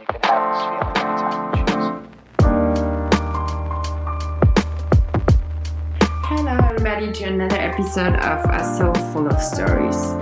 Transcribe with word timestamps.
You 0.00 0.06
can 0.06 0.20
have 0.22 0.42
this 0.48 0.62
feeling 0.62 0.96
anytime 0.96 1.52
you 1.54 1.64
choose. 1.66 1.88
Hello, 6.24 6.54
everybody, 6.64 7.12
to 7.12 7.24
another 7.24 7.56
episode 7.56 8.14
of 8.14 8.44
A 8.48 8.64
Soul 8.76 8.94
Full 9.12 9.26
of 9.26 9.42
Stories. 9.42 10.14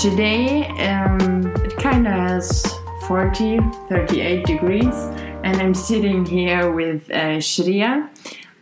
Today, 0.00 0.68
um, 0.88 1.46
it 1.56 1.76
kind 1.76 2.06
of 2.06 2.14
has 2.14 2.64
40, 3.06 3.58
38 3.90 4.46
degrees, 4.46 4.94
and 5.44 5.60
I'm 5.60 5.74
sitting 5.74 6.24
here 6.24 6.72
with 6.72 7.10
uh, 7.10 7.36
Shriya 7.38 8.08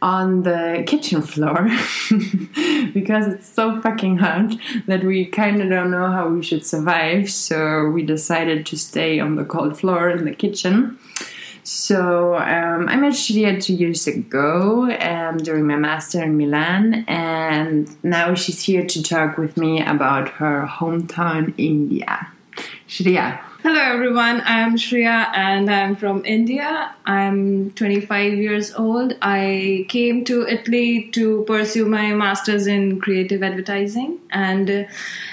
on 0.02 0.42
the 0.42 0.82
kitchen 0.86 1.22
floor 1.22 1.68
because 2.96 3.26
it's 3.26 3.46
so 3.46 3.78
fucking 3.82 4.16
hot 4.16 4.54
that 4.86 5.04
we 5.04 5.26
kind 5.26 5.60
of 5.60 5.68
don't 5.68 5.90
know 5.90 6.10
how 6.10 6.30
we 6.30 6.42
should 6.42 6.64
survive. 6.64 7.30
So 7.30 7.90
we 7.90 8.02
decided 8.02 8.64
to 8.70 8.78
stay 8.78 9.20
on 9.20 9.36
the 9.36 9.44
cold 9.44 9.78
floor 9.78 10.08
in 10.08 10.24
the 10.24 10.34
kitchen. 10.34 10.98
So 11.62 12.36
um, 12.36 12.88
I 12.88 12.96
met 12.96 13.12
Shriya 13.12 13.62
two 13.62 13.74
years 13.74 14.06
ago 14.06 14.90
um, 14.98 15.36
during 15.36 15.66
my 15.66 15.76
master 15.76 16.22
in 16.22 16.38
Milan, 16.38 17.04
and 17.06 17.86
now 18.02 18.34
she's 18.34 18.62
here 18.62 18.86
to 18.86 19.02
talk 19.02 19.36
with 19.36 19.58
me 19.58 19.82
about 19.82 20.30
her 20.40 20.66
hometown, 20.66 21.52
India. 21.58 22.28
Shriya, 22.88 23.38
Hello 23.66 23.80
everyone, 23.80 24.42
I'm 24.44 24.76
Shriya 24.76 25.28
and 25.34 25.68
I'm 25.68 25.96
from 25.96 26.24
India. 26.24 26.94
I'm 27.04 27.72
25 27.72 28.34
years 28.34 28.72
old. 28.72 29.14
I 29.20 29.86
came 29.88 30.24
to 30.26 30.46
Italy 30.46 31.10
to 31.14 31.42
pursue 31.48 31.84
my 31.84 32.14
master's 32.14 32.68
in 32.68 33.00
creative 33.00 33.42
advertising. 33.42 34.20
And 34.30 34.70
uh, 34.70 34.84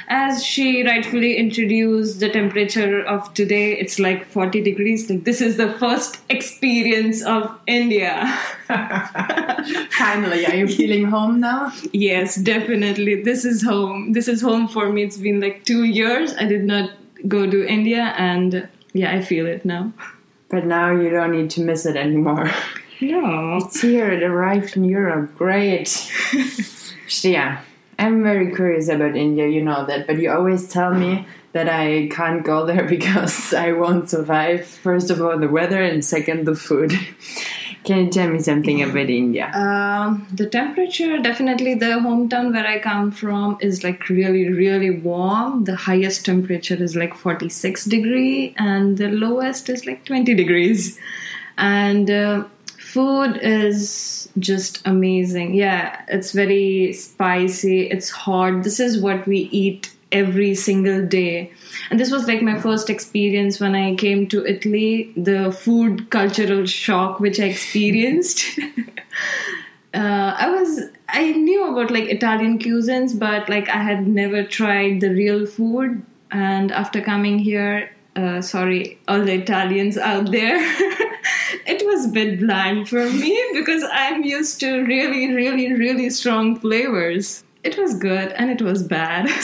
as 0.08 0.44
she 0.44 0.84
rightfully 0.84 1.38
introduced 1.38 2.22
the 2.22 2.30
temperature 2.30 3.04
of 3.06 3.32
today, 3.36 3.78
it's 3.78 4.00
like 4.00 4.26
40 4.26 4.64
degrees. 4.64 5.08
Like 5.12 5.26
this 5.26 5.40
is 5.40 5.58
the 5.58 5.72
first 5.74 6.20
experience 6.28 7.24
of 7.24 7.56
India. 7.68 8.36
finally, 9.92 10.48
are 10.48 10.56
you 10.56 10.68
feeling 10.68 11.06
home 11.06 11.40
now? 11.40 11.72
yes, 11.92 12.38
definitely. 12.38 13.22
This 13.22 13.46
is 13.46 13.62
home. 13.62 14.14
This 14.14 14.28
is 14.28 14.42
home 14.42 14.68
for 14.68 14.92
me. 14.92 15.04
It's 15.04 15.18
been 15.18 15.40
like 15.40 15.66
two 15.66 15.84
years. 15.84 16.34
I 16.34 16.46
did 16.46 16.64
not 16.64 16.90
go 17.28 17.50
to 17.50 17.68
India 17.68 18.14
and 18.18 18.68
yeah, 18.94 19.12
I 19.12 19.22
feel 19.22 19.48
it 19.48 19.66
now. 19.66 19.94
But 20.50 20.66
now 20.66 20.92
you 20.92 21.10
don't 21.10 21.32
need 21.32 21.50
to 21.52 21.62
miss 21.62 21.86
it 21.86 21.96
anymore. 21.96 22.52
No. 23.02 23.58
It's 23.58 23.82
here, 23.82 24.12
it 24.12 24.24
arrived 24.24 24.78
in 24.78 24.84
Europe. 24.86 25.36
Great. 25.36 26.12
Yeah, 27.22 27.62
I'm 28.00 28.24
very 28.24 28.54
curious 28.56 28.90
about 28.90 29.16
India, 29.16 29.48
you 29.48 29.62
know 29.62 29.86
that, 29.86 30.08
but 30.08 30.20
you 30.20 30.32
always 30.32 30.68
tell 30.68 30.94
me 30.94 31.28
that 31.52 31.70
I 31.70 32.08
can't 32.12 32.44
go 32.44 32.66
there 32.66 32.84
because 32.88 33.54
I 33.54 33.74
won't 33.74 34.10
survive. 34.10 34.66
First 34.66 35.12
of 35.12 35.22
all, 35.22 35.38
the 35.38 35.48
weather, 35.48 35.82
and 35.82 36.04
second, 36.04 36.46
the 36.46 36.56
food. 36.56 36.94
Can 37.84 38.06
you 38.06 38.10
tell 38.12 38.30
me 38.30 38.40
something 38.40 38.82
about 38.82 39.10
India? 39.10 39.52
Um, 39.54 40.26
the 40.32 40.48
temperature, 40.48 41.18
definitely 41.22 41.74
the 41.74 41.98
hometown 42.06 42.54
where 42.54 42.66
I 42.66 42.80
come 42.80 43.12
from 43.12 43.58
is 43.60 43.84
like 43.84 44.08
really, 44.10 44.50
really 44.50 44.90
warm. 44.90 45.66
The 45.66 45.76
highest 45.76 46.26
temperature 46.26 46.82
is 46.82 46.96
like 46.96 47.14
46 47.14 47.86
degree 47.86 48.56
and 48.58 48.98
the 48.98 49.10
lowest 49.10 49.70
is 49.70 49.86
like 49.86 50.06
20 50.06 50.34
degrees. 50.34 50.98
And 51.58 52.10
uh, 52.10 52.46
food 52.80 53.38
is 53.42 54.30
just 54.40 54.82
amazing. 54.86 55.54
Yeah, 55.54 56.02
it's 56.08 56.32
very 56.32 56.94
spicy, 56.94 57.88
it's 57.90 58.10
hot. 58.10 58.64
This 58.64 58.80
is 58.80 59.02
what 59.02 59.28
we 59.28 59.50
eat 59.52 59.93
every 60.14 60.56
single 60.56 61.06
day. 61.06 61.52
And 61.90 62.00
this 62.00 62.12
was 62.12 62.28
like 62.28 62.42
my 62.42 62.58
first 62.58 62.90
experience 62.90 63.60
when 63.60 63.76
I 63.76 63.96
came 63.96 64.28
to 64.28 64.46
Italy, 64.46 65.12
the 65.18 65.52
food 65.52 66.10
cultural 66.10 66.66
shock 66.66 67.20
which 67.20 67.40
I 67.40 67.46
experienced. 67.46 68.60
uh, 69.94 70.36
I 70.38 70.50
was 70.50 70.82
I 71.10 71.32
knew 71.32 71.68
about 71.72 71.92
like 71.92 72.06
Italian 72.06 72.60
cuisines, 72.60 73.18
but 73.18 73.50
like 73.50 73.68
I 73.70 73.84
had 73.84 74.08
never 74.08 74.44
tried 74.44 75.02
the 75.02 75.10
real 75.10 75.46
food. 75.46 76.06
And 76.32 76.72
after 76.72 77.02
coming 77.02 77.38
here, 77.38 77.92
uh, 78.16 78.42
sorry, 78.42 79.00
all 79.08 79.24
the 79.24 79.34
Italians 79.34 79.98
out 79.98 80.32
there, 80.32 80.58
it 81.68 81.86
was 81.86 82.06
a 82.06 82.10
bit 82.10 82.40
bland 82.40 82.90
for 82.90 83.10
me 83.10 83.50
because 83.54 83.84
I'm 83.92 84.24
used 84.24 84.60
to 84.62 84.82
really, 84.82 85.34
really, 85.34 85.74
really 85.74 86.10
strong 86.10 86.60
flavors. 86.60 87.44
It 87.64 87.78
was 87.78 87.96
good 87.96 88.32
and 88.34 88.50
it 88.50 88.62
was 88.62 88.84
bad. 88.84 89.30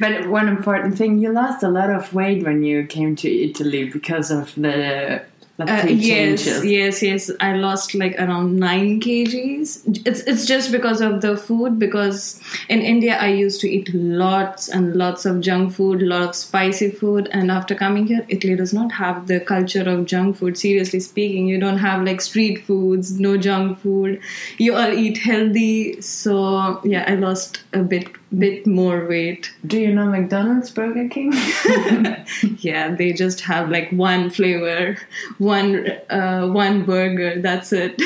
But 0.00 0.30
one 0.30 0.48
important 0.48 0.96
thing, 0.96 1.18
you 1.18 1.30
lost 1.30 1.62
a 1.62 1.68
lot 1.68 1.90
of 1.90 2.14
weight 2.14 2.42
when 2.42 2.62
you 2.62 2.86
came 2.86 3.14
to 3.16 3.28
Italy 3.30 3.84
because 3.90 4.30
of 4.30 4.54
the 4.54 5.22
Uh, 5.68 5.86
yes, 5.88 6.44
changes. 6.44 6.64
yes, 6.64 7.02
yes. 7.02 7.30
I 7.40 7.56
lost 7.56 7.94
like 7.94 8.14
around 8.18 8.56
nine 8.56 9.00
kgs. 9.00 10.02
It's 10.06 10.20
it's 10.20 10.46
just 10.46 10.72
because 10.72 11.00
of 11.00 11.20
the 11.20 11.36
food. 11.36 11.78
Because 11.78 12.40
in 12.68 12.80
India, 12.80 13.16
I 13.16 13.28
used 13.28 13.60
to 13.62 13.68
eat 13.70 13.92
lots 13.94 14.68
and 14.68 14.94
lots 14.96 15.26
of 15.26 15.40
junk 15.40 15.72
food, 15.72 16.02
lot 16.02 16.22
of 16.22 16.34
spicy 16.34 16.90
food, 16.90 17.28
and 17.32 17.50
after 17.50 17.74
coming 17.74 18.06
here, 18.06 18.24
Italy 18.28 18.56
does 18.56 18.72
not 18.72 18.92
have 18.92 19.26
the 19.26 19.40
culture 19.40 19.88
of 19.88 20.06
junk 20.06 20.36
food. 20.36 20.56
Seriously 20.56 21.00
speaking, 21.00 21.48
you 21.48 21.58
don't 21.58 21.78
have 21.78 22.04
like 22.04 22.20
street 22.20 22.64
foods, 22.64 23.18
no 23.18 23.36
junk 23.36 23.78
food. 23.80 24.20
You 24.58 24.74
all 24.76 24.92
eat 24.92 25.18
healthy. 25.18 26.00
So 26.00 26.80
yeah, 26.84 27.04
I 27.06 27.14
lost 27.16 27.62
a 27.72 27.82
bit 27.82 28.08
bit 28.38 28.66
more 28.66 29.06
weight. 29.06 29.52
Do 29.66 29.78
you 29.78 29.92
know 29.92 30.06
McDonald's, 30.06 30.70
Burger 30.70 31.08
King? 31.08 31.32
Yeah, 32.58 32.94
they 32.94 33.12
just 33.12 33.40
have 33.42 33.70
like 33.70 33.90
one 33.90 34.30
flavor, 34.30 34.96
one 35.38 35.49
uh, 35.52 36.48
one 36.48 36.84
burger. 36.84 37.40
That's 37.40 37.72
it. 37.72 38.00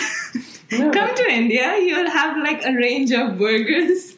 No, 0.72 0.90
Come 0.90 1.14
to 1.14 1.30
India, 1.30 1.76
you'll 1.78 2.10
have 2.10 2.36
like 2.38 2.64
a 2.64 2.72
range 2.72 3.12
of 3.12 3.38
burgers. 3.38 4.14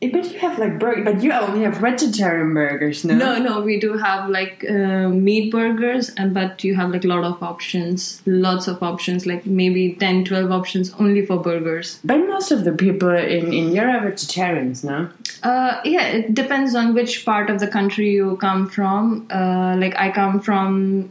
But 0.00 0.32
you 0.32 0.38
have 0.38 0.56
like 0.60 0.78
burger, 0.78 1.02
but 1.02 1.22
you 1.24 1.32
only 1.32 1.64
have 1.64 1.78
vegetarian 1.78 2.54
burgers, 2.54 3.04
no? 3.04 3.16
No, 3.16 3.38
no, 3.38 3.60
we 3.62 3.80
do 3.80 3.98
have 3.98 4.30
like 4.30 4.64
uh, 4.68 5.08
meat 5.08 5.50
burgers, 5.50 6.10
and 6.10 6.32
but 6.32 6.62
you 6.62 6.76
have 6.76 6.90
like 6.90 7.04
a 7.04 7.08
lot 7.08 7.24
of 7.24 7.42
options, 7.42 8.22
lots 8.24 8.68
of 8.68 8.80
options, 8.80 9.26
like 9.26 9.44
maybe 9.44 9.94
10, 9.94 10.24
12 10.26 10.52
options 10.52 10.94
only 11.00 11.26
for 11.26 11.42
burgers. 11.42 11.98
But 12.04 12.18
most 12.28 12.52
of 12.52 12.62
the 12.64 12.70
people 12.70 13.10
in 13.10 13.52
India 13.52 13.88
are 13.88 14.08
vegetarians, 14.08 14.84
no? 14.84 15.10
Uh, 15.42 15.80
yeah, 15.84 16.06
it 16.06 16.32
depends 16.32 16.76
on 16.76 16.94
which 16.94 17.24
part 17.24 17.50
of 17.50 17.58
the 17.58 17.66
country 17.66 18.10
you 18.10 18.36
come 18.36 18.68
from. 18.68 19.26
Uh, 19.30 19.74
like 19.78 19.96
I 19.96 20.12
come 20.12 20.38
from 20.38 21.10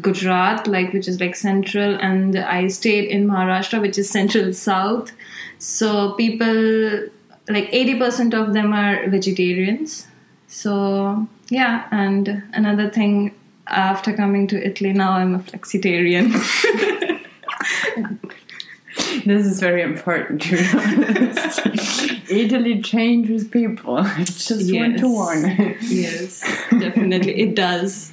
Gujarat, 0.00 0.66
like 0.66 0.92
which 0.92 1.06
is 1.08 1.20
like 1.20 1.36
central, 1.36 1.96
and 2.00 2.36
I 2.38 2.68
stayed 2.68 3.04
in 3.08 3.26
Maharashtra, 3.26 3.80
which 3.80 3.96
is 3.98 4.10
central 4.10 4.52
south. 4.52 5.12
So 5.58 6.12
people, 6.14 7.08
like 7.48 7.68
eighty 7.72 7.96
percent 7.98 8.34
of 8.34 8.52
them 8.54 8.72
are 8.72 9.08
vegetarians. 9.08 10.06
So 10.48 11.26
yeah, 11.48 11.86
and 11.90 12.42
another 12.52 12.90
thing, 12.90 13.34
after 13.66 14.12
coming 14.12 14.46
to 14.48 14.66
Italy, 14.66 14.92
now 14.92 15.12
I'm 15.12 15.34
a 15.34 15.38
flexitarian. 15.38 16.32
This 19.26 19.46
is 19.46 19.58
very 19.60 19.82
important 19.82 20.42
to 20.42 20.56
be 20.56 20.68
honest. 20.78 21.60
Italy 22.30 22.80
changes 22.82 23.44
people. 23.46 23.96
I 23.98 24.24
just 24.24 24.50
want 24.50 24.98
to 24.98 25.02
Yes. 25.02 25.02
warn. 25.02 25.76
yes, 25.80 26.40
definitely, 26.70 27.40
it 27.40 27.54
does. 27.54 28.12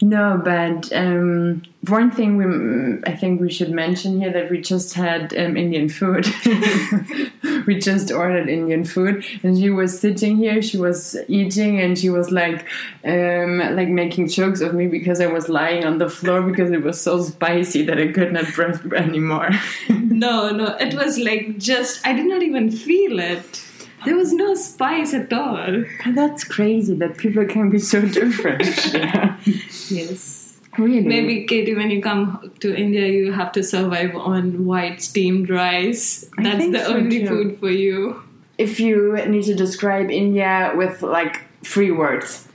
No, 0.00 0.40
but 0.42 0.92
um, 0.92 1.62
one 1.88 2.10
thing 2.10 2.36
we, 2.36 3.02
I 3.10 3.16
think 3.16 3.40
we 3.40 3.50
should 3.50 3.70
mention 3.70 4.20
here 4.20 4.32
that 4.32 4.50
we 4.50 4.60
just 4.60 4.94
had 4.94 5.36
um, 5.36 5.56
Indian 5.56 5.88
food. 5.88 6.26
we 7.66 7.78
just 7.78 8.12
ordered 8.12 8.48
Indian 8.48 8.84
food, 8.84 9.24
and 9.42 9.58
she 9.58 9.70
was 9.70 9.98
sitting 9.98 10.36
here. 10.36 10.62
She 10.62 10.76
was 10.76 11.16
eating, 11.26 11.80
and 11.80 11.98
she 11.98 12.10
was 12.10 12.30
like, 12.30 12.66
um, 13.04 13.58
like 13.58 13.88
making 13.88 14.28
jokes 14.28 14.60
of 14.60 14.72
me 14.74 14.86
because 14.86 15.20
I 15.20 15.26
was 15.26 15.48
lying 15.48 15.84
on 15.84 15.98
the 15.98 16.08
floor 16.08 16.42
because 16.42 16.70
it 16.70 16.82
was 16.82 17.00
so 17.00 17.22
spicy 17.22 17.84
that 17.86 17.98
I 17.98 18.12
could 18.12 18.32
not 18.32 18.52
breathe 18.54 18.92
anymore. 18.92 19.50
No, 19.88 20.50
no, 20.50 20.76
it 20.76 20.94
was 20.94 21.18
like 21.18 21.58
just, 21.58 22.06
I 22.06 22.12
did 22.12 22.26
not 22.26 22.42
even 22.42 22.70
feel 22.70 23.18
it. 23.18 23.64
There 24.04 24.16
was 24.16 24.32
no 24.32 24.54
spice 24.54 25.14
at 25.14 25.32
all. 25.32 25.84
That's 26.06 26.44
crazy 26.44 26.94
that 26.94 27.16
people 27.18 27.44
can 27.46 27.70
be 27.70 27.78
so 27.78 28.02
different. 28.02 28.94
yeah. 28.94 29.36
Yes. 29.90 30.56
Really? 30.76 31.00
Maybe, 31.00 31.44
Katie, 31.46 31.74
when 31.74 31.90
you 31.90 32.00
come 32.00 32.52
to 32.60 32.74
India, 32.74 33.08
you 33.08 33.32
have 33.32 33.50
to 33.52 33.62
survive 33.64 34.14
on 34.14 34.64
white 34.64 35.02
steamed 35.02 35.50
rice. 35.50 36.24
That's 36.36 36.70
the 36.70 36.78
so, 36.78 36.94
only 36.94 37.20
too. 37.20 37.26
food 37.26 37.58
for 37.58 37.70
you. 37.70 38.22
If 38.58 38.78
you 38.78 39.16
need 39.26 39.44
to 39.44 39.54
describe 39.54 40.10
India 40.10 40.72
with 40.76 41.02
like 41.02 41.42
three 41.64 41.90
words, 41.90 42.46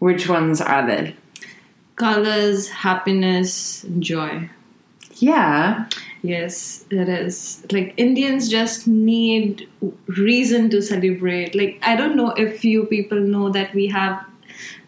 which 0.00 0.28
ones 0.28 0.60
are 0.60 0.86
they? 0.86 1.16
Colors, 1.96 2.68
happiness, 2.68 3.86
joy. 3.98 4.50
Yeah. 5.16 5.88
Yes, 6.22 6.84
it 6.90 7.08
is. 7.08 7.66
Like 7.72 7.94
Indians 7.96 8.48
just 8.48 8.86
need 8.86 9.68
reason 10.06 10.70
to 10.70 10.80
celebrate. 10.80 11.54
Like 11.56 11.78
I 11.82 11.96
don't 11.96 12.16
know 12.16 12.30
if 12.30 12.64
you 12.64 12.84
people 12.86 13.18
know 13.20 13.50
that 13.50 13.74
we 13.74 13.88
have 13.88 14.24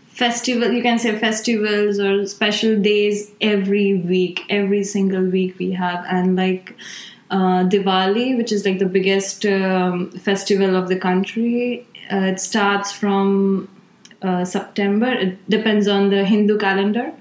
festival 0.08 0.70
you 0.72 0.80
can 0.82 0.98
say 0.98 1.18
festivals 1.18 1.98
or 1.98 2.24
special 2.26 2.80
days 2.80 3.32
every 3.40 3.94
week 3.94 4.42
every 4.48 4.84
single 4.84 5.24
week 5.24 5.58
we 5.58 5.72
have 5.72 6.04
and 6.08 6.36
like 6.36 6.76
uh, 7.30 7.64
Diwali, 7.64 8.36
which 8.36 8.52
is 8.52 8.64
like 8.64 8.78
the 8.78 8.86
biggest 8.86 9.44
um, 9.46 10.10
festival 10.12 10.76
of 10.76 10.88
the 10.88 10.96
country. 10.96 11.86
Uh, 12.12 12.32
it 12.32 12.40
starts 12.40 12.92
from 12.92 13.68
uh, 14.22 14.44
September. 14.44 15.12
It 15.12 15.50
depends 15.50 15.88
on 15.88 16.10
the 16.10 16.24
Hindu 16.24 16.58
calendar, 16.58 17.12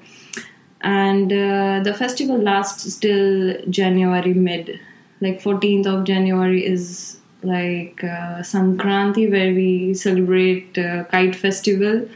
and 0.84 1.32
uh, 1.32 1.80
the 1.84 1.94
festival 1.94 2.38
lasts 2.38 2.98
till 2.98 3.56
January 3.70 4.34
mid. 4.34 4.80
Like 5.22 5.42
14th 5.42 5.88
of 5.88 6.04
January 6.04 6.66
is 6.66 7.18
like 7.42 8.04
uh, 8.04 8.42
Sankranti, 8.42 9.32
where 9.32 9.54
we 9.54 9.94
celebrate 9.94 10.78
uh, 10.78 11.06
kite 11.06 11.36
festival. 11.36 12.08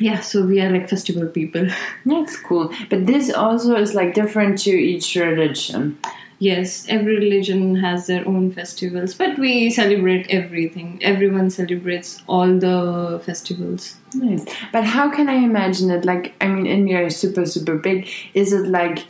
Yeah, 0.00 0.20
so 0.20 0.44
we 0.44 0.60
are 0.60 0.70
like 0.70 0.88
festival 0.88 1.28
people. 1.28 1.68
That's 2.04 2.36
cool. 2.36 2.72
But 2.90 3.06
this 3.06 3.32
also 3.32 3.76
is 3.76 3.94
like 3.94 4.14
different 4.14 4.58
to 4.62 4.70
each 4.70 5.14
religion. 5.14 5.98
Yes, 6.44 6.86
every 6.88 7.16
religion 7.16 7.76
has 7.76 8.06
their 8.06 8.26
own 8.28 8.52
festivals, 8.52 9.14
but 9.14 9.38
we 9.38 9.70
celebrate 9.70 10.26
everything. 10.28 10.98
Everyone 11.02 11.48
celebrates 11.50 12.22
all 12.26 12.58
the 12.58 13.20
festivals. 13.24 13.96
Nice. 14.14 14.44
But 14.72 14.84
how 14.84 15.10
can 15.10 15.28
I 15.28 15.36
imagine 15.36 15.90
it? 15.90 16.04
Like, 16.04 16.34
I 16.40 16.48
mean, 16.48 16.66
India 16.66 17.00
is 17.06 17.16
super, 17.16 17.46
super 17.46 17.76
big. 17.76 18.08
Is 18.34 18.52
it 18.52 18.66
like, 18.66 19.06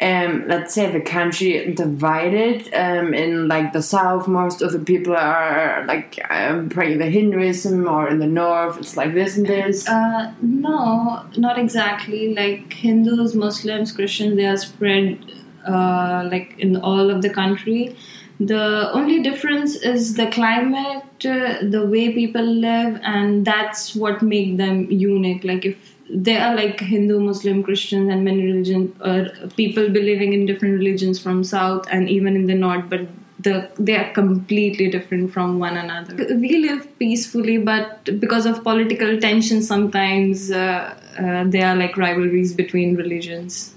um, 0.00 0.44
let's 0.48 0.74
say 0.74 0.90
the 0.92 1.00
country 1.00 1.72
divided 1.72 2.72
um, 2.74 3.14
in 3.14 3.48
like 3.48 3.72
the 3.72 3.80
south, 3.80 4.28
most 4.28 4.60
of 4.60 4.72
the 4.72 4.78
people 4.78 5.16
are 5.16 5.84
like 5.86 6.20
um, 6.30 6.68
praying 6.68 6.98
the 6.98 7.06
Hinduism, 7.06 7.88
or 7.88 8.08
in 8.08 8.18
the 8.18 8.26
north, 8.26 8.76
it's 8.76 8.96
like 8.96 9.14
this 9.14 9.38
and 9.38 9.46
this. 9.46 9.88
Uh, 9.88 10.34
no, 10.42 11.24
not 11.38 11.58
exactly. 11.58 12.34
Like 12.34 12.72
Hindus, 12.72 13.34
Muslims, 13.34 13.92
Christians, 13.92 14.36
they 14.36 14.46
are 14.46 14.58
spread 14.58 15.18
uh, 15.66 16.28
like 16.30 16.54
in 16.58 16.76
all 16.76 17.10
of 17.10 17.22
the 17.22 17.30
country. 17.30 17.96
The 18.40 18.90
only 18.92 19.22
difference 19.22 19.76
is 19.76 20.14
the 20.14 20.26
climate, 20.26 21.04
uh, 21.24 21.58
the 21.62 21.86
way 21.88 22.12
people 22.12 22.44
live, 22.44 23.00
and 23.04 23.44
that's 23.44 23.94
what 23.94 24.22
make 24.22 24.56
them 24.56 24.90
unique. 24.90 25.44
Like 25.44 25.64
if 25.64 25.94
they 26.10 26.36
are 26.36 26.54
like 26.54 26.80
Hindu, 26.80 27.20
Muslim, 27.20 27.62
Christian, 27.62 28.10
and 28.10 28.24
many 28.24 28.44
religions, 28.44 28.94
or 29.00 29.28
people 29.56 29.88
believing 29.88 30.32
in 30.32 30.46
different 30.46 30.78
religions 30.78 31.20
from 31.20 31.44
south 31.44 31.86
and 31.90 32.08
even 32.08 32.34
in 32.34 32.46
the 32.46 32.54
north, 32.54 32.90
but 32.90 33.06
the 33.40 33.70
they 33.78 33.94
are 33.96 34.12
completely 34.12 34.90
different 34.90 35.32
from 35.32 35.58
one 35.58 35.76
another. 35.76 36.16
We 36.34 36.58
live 36.58 36.98
peacefully, 36.98 37.58
but 37.58 38.18
because 38.18 38.46
of 38.46 38.62
political 38.62 39.18
tension, 39.20 39.62
sometimes 39.62 40.50
uh, 40.50 40.94
uh, 41.18 41.44
there 41.46 41.66
are 41.68 41.76
like 41.76 41.96
rivalries 41.96 42.52
between 42.52 42.96
religions 42.96 43.74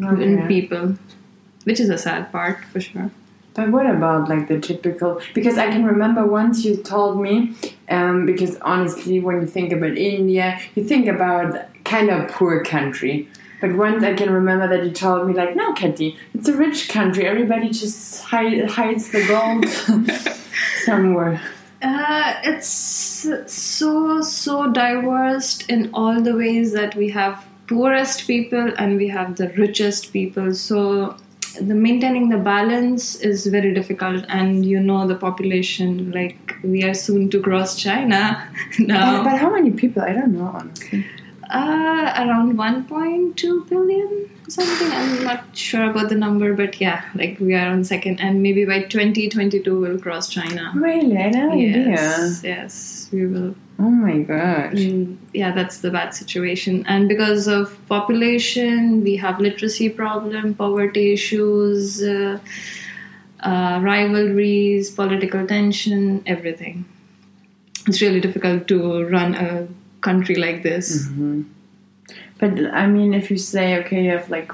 Okay. 0.00 0.22
and 0.24 0.48
people, 0.48 0.94
which 1.68 1.80
is 1.80 1.90
a 1.90 1.98
sad 1.98 2.32
part 2.32 2.64
for 2.72 2.80
sure. 2.80 3.10
But 3.52 3.70
what 3.70 3.86
about 3.86 4.28
like 4.28 4.48
the 4.48 4.58
typical? 4.58 5.20
Because 5.34 5.58
I 5.58 5.66
can 5.70 5.84
remember 5.84 6.24
once 6.24 6.64
you 6.64 6.76
told 6.76 7.20
me, 7.20 7.54
um, 7.90 8.24
because 8.24 8.56
honestly, 8.58 9.20
when 9.20 9.40
you 9.42 9.46
think 9.46 9.72
about 9.72 9.98
India, 9.98 10.58
you 10.74 10.84
think 10.84 11.08
about 11.08 11.66
kind 11.84 12.08
of 12.08 12.30
poor 12.30 12.64
country. 12.64 13.28
But 13.60 13.74
once 13.74 14.02
I 14.04 14.14
can 14.14 14.32
remember 14.32 14.68
that 14.68 14.84
you 14.84 14.92
told 14.92 15.26
me 15.26 15.34
like, 15.34 15.56
no, 15.56 15.72
Katy, 15.74 16.16
it's 16.32 16.48
a 16.48 16.56
rich 16.56 16.88
country. 16.88 17.26
Everybody 17.26 17.70
just 17.70 18.22
hide, 18.22 18.70
hides 18.70 19.10
the 19.10 19.26
gold 19.26 19.66
somewhere. 20.84 21.40
Uh, 21.82 22.34
it's 22.44 22.68
so 23.52 24.20
so 24.22 24.72
diverse 24.72 25.58
in 25.66 25.90
all 25.92 26.20
the 26.22 26.34
ways 26.34 26.72
that 26.72 26.94
we 26.96 27.10
have 27.10 27.44
poorest 27.66 28.26
people 28.26 28.72
and 28.78 28.96
we 28.96 29.08
have 29.08 29.36
the 29.36 29.48
richest 29.50 30.12
people. 30.12 30.54
So 30.54 31.16
the 31.54 31.74
maintaining 31.74 32.28
the 32.28 32.38
balance 32.38 33.16
is 33.16 33.46
very 33.46 33.72
difficult, 33.74 34.24
and 34.28 34.64
you 34.64 34.80
know 34.80 35.06
the 35.06 35.14
population. 35.14 36.10
Like 36.12 36.56
we 36.62 36.82
are 36.84 36.94
soon 36.94 37.30
to 37.30 37.40
cross 37.40 37.76
China 37.76 38.48
But, 38.78 38.86
now. 38.86 39.24
but 39.24 39.38
how 39.38 39.50
many 39.50 39.70
people? 39.70 40.02
I 40.02 40.12
don't 40.12 40.32
know 40.36 40.50
honestly. 40.54 41.06
Uh, 41.50 42.12
around 42.18 42.58
1.2 42.58 43.68
billion 43.70 44.30
something. 44.48 44.90
I'm 44.92 45.24
not 45.24 45.56
sure 45.56 45.90
about 45.90 46.10
the 46.10 46.14
number, 46.14 46.52
but 46.54 46.80
yeah, 46.80 47.04
like 47.14 47.38
we 47.40 47.54
are 47.54 47.68
on 47.68 47.84
second, 47.84 48.20
and 48.20 48.42
maybe 48.42 48.64
by 48.64 48.82
2022 48.82 49.80
we'll 49.80 49.98
cross 49.98 50.28
China. 50.28 50.72
Really, 50.74 51.16
I 51.16 51.30
no 51.30 51.54
Yes, 51.54 52.42
yes, 52.44 53.08
we 53.12 53.26
will. 53.26 53.54
Oh 53.78 53.90
my 53.90 54.18
gosh. 54.18 54.72
Mm, 54.72 55.16
yeah, 55.32 55.52
that's 55.54 55.78
the 55.80 55.90
bad 55.90 56.12
situation, 56.12 56.84
and 56.88 57.08
because 57.08 57.46
of 57.46 57.78
population, 57.86 59.04
we 59.04 59.14
have 59.16 59.38
literacy 59.38 59.88
problem, 59.88 60.54
poverty 60.54 61.12
issues, 61.12 62.02
uh, 62.02 62.38
uh, 63.40 63.78
rivalries, 63.82 64.90
political 64.90 65.46
tension, 65.46 66.22
everything. 66.26 66.84
It's 67.86 68.00
really 68.02 68.20
difficult 68.20 68.68
to 68.68 69.04
run 69.08 69.34
a 69.34 69.68
country 70.00 70.34
like 70.36 70.62
this. 70.62 71.08
But 72.38 72.58
I 72.72 72.86
mean, 72.86 73.14
if 73.14 73.30
you 73.30 73.38
say 73.38 73.76
okay, 73.80 74.04
you 74.04 74.10
have 74.10 74.30
like 74.30 74.52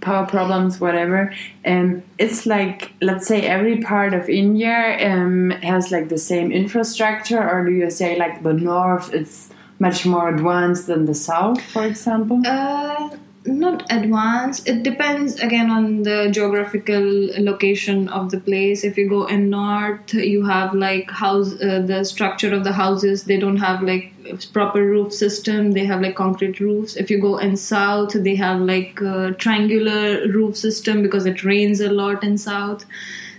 power 0.00 0.26
problems, 0.26 0.80
whatever, 0.80 1.34
um, 1.64 2.02
it's 2.18 2.46
like 2.46 2.92
let's 3.00 3.26
say 3.26 3.42
every 3.42 3.80
part 3.80 4.14
of 4.14 4.28
India 4.28 4.98
um, 5.10 5.50
has 5.62 5.90
like 5.90 6.08
the 6.08 6.18
same 6.18 6.52
infrastructure, 6.52 7.42
or 7.42 7.64
do 7.64 7.72
you 7.72 7.90
say 7.90 8.18
like 8.18 8.42
the 8.42 8.52
north 8.52 9.12
is 9.14 9.50
much 9.78 10.06
more 10.06 10.28
advanced 10.28 10.86
than 10.86 11.06
the 11.06 11.14
south, 11.14 11.60
for 11.60 11.84
example? 11.84 12.40
Uh, 12.46 13.10
not 13.44 13.90
advanced. 13.90 14.68
It 14.68 14.82
depends 14.82 15.40
again 15.40 15.70
on 15.70 16.02
the 16.02 16.28
geographical 16.30 17.30
location 17.38 18.08
of 18.08 18.30
the 18.30 18.38
place. 18.38 18.84
If 18.84 18.96
you 18.96 19.08
go 19.08 19.26
in 19.26 19.50
north, 19.50 20.14
you 20.14 20.44
have 20.44 20.74
like 20.74 21.10
house 21.10 21.52
uh, 21.60 21.82
the 21.84 22.04
structure 22.04 22.54
of 22.54 22.64
the 22.64 22.72
houses. 22.72 23.24
They 23.24 23.38
don't 23.38 23.56
have 23.56 23.82
like 23.82 24.12
proper 24.52 24.84
roof 24.84 25.12
system. 25.12 25.72
They 25.72 25.84
have 25.84 26.00
like 26.00 26.14
concrete 26.14 26.60
roofs. 26.60 26.96
If 26.96 27.10
you 27.10 27.20
go 27.20 27.38
in 27.38 27.56
south, 27.56 28.12
they 28.12 28.36
have 28.36 28.60
like 28.60 29.00
a 29.00 29.32
triangular 29.38 30.28
roof 30.28 30.56
system 30.56 31.02
because 31.02 31.26
it 31.26 31.42
rains 31.42 31.80
a 31.80 31.90
lot 31.90 32.22
in 32.22 32.38
south. 32.38 32.84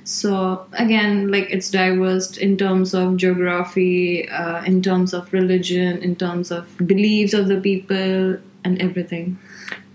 So 0.04 0.66
again, 0.74 1.32
like 1.32 1.48
it's 1.50 1.72
diverse 1.72 2.36
in 2.36 2.58
terms 2.58 2.94
of 2.94 3.16
geography, 3.16 4.28
uh, 4.28 4.62
in 4.66 4.82
terms 4.82 5.14
of 5.14 5.32
religion, 5.32 6.00
in 6.00 6.18
terms 6.18 6.52
of 6.52 6.68
beliefs 6.86 7.34
of 7.34 7.48
the 7.48 7.62
people, 7.62 8.38
and 8.66 8.82
everything. 8.82 9.38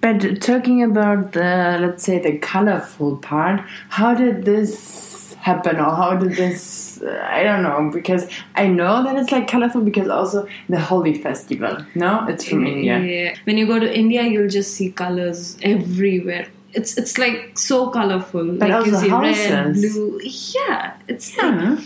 But 0.08 0.40
talking 0.40 0.82
about 0.82 1.32
the 1.32 1.78
let's 1.80 2.04
say 2.04 2.18
the 2.18 2.38
colorful 2.38 3.16
part, 3.18 3.60
how 3.90 4.14
did 4.14 4.44
this 4.44 5.34
happen, 5.40 5.76
or 5.76 5.94
how 5.94 6.16
did 6.16 6.32
this? 6.32 7.02
Uh, 7.02 7.26
I 7.30 7.42
don't 7.42 7.62
know 7.62 7.90
because 7.92 8.26
I 8.54 8.68
know 8.68 9.02
that 9.02 9.16
it's 9.16 9.30
like 9.30 9.48
colorful 9.48 9.82
because 9.82 10.08
also 10.08 10.48
the 10.68 10.80
Holi 10.80 11.14
festival. 11.14 11.76
No, 11.94 12.26
it's 12.26 12.48
from 12.48 12.66
India. 12.66 12.98
Yeah. 13.00 13.34
When 13.44 13.58
you 13.58 13.66
go 13.66 13.78
to 13.78 13.98
India, 14.02 14.22
you'll 14.22 14.48
just 14.48 14.74
see 14.74 14.90
colors 14.90 15.58
everywhere. 15.62 16.48
It's 16.72 16.96
it's 16.96 17.18
like 17.18 17.58
so 17.58 17.90
colorful. 17.90 18.56
But 18.56 18.70
like 18.70 18.86
you 18.86 18.94
also 18.94 19.06
see 19.06 19.12
red, 19.12 19.74
blue. 19.74 20.20
Yeah, 20.22 20.96
it's 21.06 21.36
like 21.36 21.54
Yeah. 21.54 21.80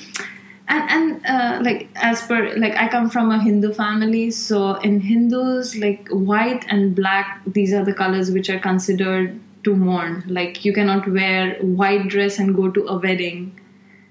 And 0.69 0.91
and 0.91 1.27
uh, 1.27 1.61
like 1.63 1.89
as 1.97 2.23
per 2.27 2.55
like 2.57 2.75
I 2.77 2.89
come 2.89 3.11
from 3.11 3.31
a 3.31 3.39
Hindu 3.43 3.73
family, 3.75 4.31
so 4.31 4.75
in 4.77 5.01
Hindus 5.01 5.77
like 5.77 6.09
white 6.09 6.65
and 6.69 6.95
black 6.95 7.41
these 7.47 7.73
are 7.73 7.85
the 7.85 7.95
colors 7.95 8.31
which 8.31 8.49
are 8.51 8.59
considered 8.59 9.39
to 9.65 9.75
mourn. 9.77 10.25
Like 10.27 10.65
you 10.65 10.73
cannot 10.73 11.09
wear 11.09 11.55
white 11.61 12.09
dress 12.09 12.39
and 12.39 12.55
go 12.55 12.71
to 12.71 12.87
a 12.87 12.99
wedding. 12.99 13.59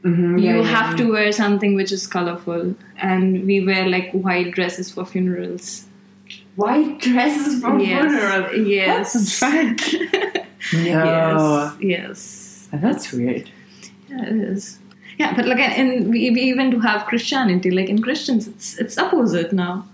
Mhm, 0.03 0.41
yeah, 0.41 0.51
you 0.51 0.57
yeah, 0.61 0.63
have 0.63 0.91
yeah. 0.99 1.05
to 1.05 1.11
wear 1.11 1.31
something 1.31 1.75
which 1.75 1.91
is 1.91 2.07
colorful, 2.07 2.75
and 2.97 3.45
we 3.45 3.63
wear 3.65 3.87
like 3.87 4.11
white 4.11 4.51
dresses 4.51 4.91
for 4.91 5.05
funerals. 5.05 5.85
white 6.55 6.99
dresses 6.99 7.61
for 7.61 7.77
Yes. 7.79 8.01
funeral. 8.01 8.67
Yes. 8.67 9.13
What 9.41 9.77
the 9.77 9.83
fuck? 9.83 10.73
no, 10.73 10.83
Yes. 10.83 11.77
Yes. 11.81 12.69
that's 12.73 13.11
weird. 13.13 13.49
Yeah, 14.09 14.25
it 14.25 14.35
is. 14.35 14.79
Yeah, 15.21 15.35
but 15.35 15.45
like 15.45 15.59
in 15.77 16.09
we, 16.09 16.31
we 16.31 16.41
even 16.53 16.71
do 16.71 16.79
have 16.79 17.05
Christianity. 17.05 17.69
Like 17.69 17.89
in 17.89 18.01
Christians, 18.01 18.47
it's 18.47 18.67
it's 18.79 18.97
opposite 18.97 19.53
now. 19.53 19.85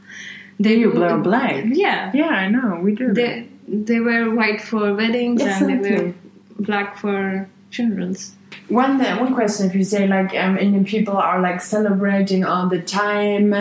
They 0.60 0.76
You 0.78 0.92
wear 0.92 1.18
black. 1.18 1.66
Yeah. 1.68 2.12
Yeah, 2.14 2.34
I 2.44 2.48
know. 2.56 2.80
We 2.82 2.96
do. 2.96 3.14
They 3.14 3.50
they 3.68 4.00
wear 4.00 4.32
white 4.40 4.62
for 4.62 4.94
weddings 4.94 5.42
and 5.42 5.68
they 5.70 5.78
wear 5.86 6.02
exactly. 6.06 6.66
black 6.68 6.98
for 6.98 7.50
funerals. 7.72 8.22
One 8.70 9.02
uh, 9.02 9.18
one 9.18 9.34
question: 9.34 9.68
If 9.70 9.76
you 9.76 9.84
say 9.84 10.08
like 10.08 10.34
um, 10.44 10.58
Indian 10.58 10.86
people 10.86 11.18
are 11.18 11.40
like 11.42 11.60
celebrating 11.60 12.46
all 12.46 12.70
the 12.70 12.82
time, 12.82 13.54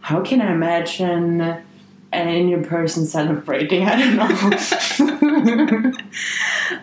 how 0.00 0.22
can 0.22 0.40
I 0.40 0.52
imagine 0.52 1.26
an 2.14 2.28
Indian 2.28 2.64
person 2.64 3.06
celebrating? 3.06 3.84
I 3.86 3.96
don't 3.98 4.16
know. 4.16 5.92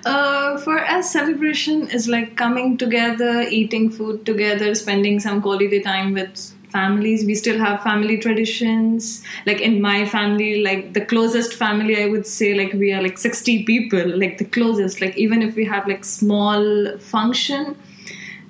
Uh, 0.05 0.57
for 0.59 0.79
us, 0.79 1.11
celebration 1.11 1.87
is 1.89 2.07
like 2.07 2.35
coming 2.35 2.77
together, 2.77 3.41
eating 3.49 3.89
food 3.89 4.25
together, 4.25 4.73
spending 4.75 5.19
some 5.19 5.41
quality 5.41 5.79
time 5.79 6.13
with 6.13 6.53
families. 6.71 7.25
We 7.25 7.35
still 7.35 7.59
have 7.59 7.83
family 7.83 8.17
traditions. 8.17 9.23
Like 9.45 9.61
in 9.61 9.81
my 9.81 10.05
family, 10.05 10.61
like 10.61 10.93
the 10.93 11.05
closest 11.05 11.53
family, 11.53 12.01
I 12.03 12.07
would 12.07 12.25
say 12.25 12.53
like 12.53 12.73
we 12.73 12.93
are 12.93 13.01
like 13.01 13.17
60 13.17 13.63
people, 13.63 14.17
like 14.17 14.37
the 14.37 14.45
closest. 14.45 15.01
Like 15.01 15.17
even 15.17 15.41
if 15.41 15.55
we 15.55 15.65
have 15.65 15.87
like 15.87 16.03
small 16.05 16.97
function, 16.97 17.75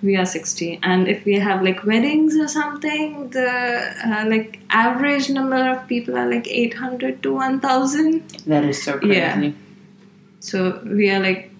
we 0.01 0.15
are 0.15 0.25
60 0.25 0.79
and 0.81 1.07
if 1.07 1.23
we 1.25 1.35
have 1.35 1.61
like 1.63 1.83
weddings 1.85 2.35
or 2.35 2.47
something 2.47 3.29
the 3.29 3.49
uh, 4.05 4.25
like 4.27 4.59
average 4.69 5.29
number 5.29 5.69
of 5.71 5.87
people 5.87 6.17
are 6.17 6.29
like 6.29 6.47
800 6.47 7.21
to 7.23 7.33
1000 7.33 8.29
That 8.47 8.63
is 8.65 8.81
so 8.81 8.97
crazy. 8.99 9.15
Yeah. 9.15 9.51
so 10.39 10.81
we 10.85 11.09
are 11.09 11.19
like 11.19 11.51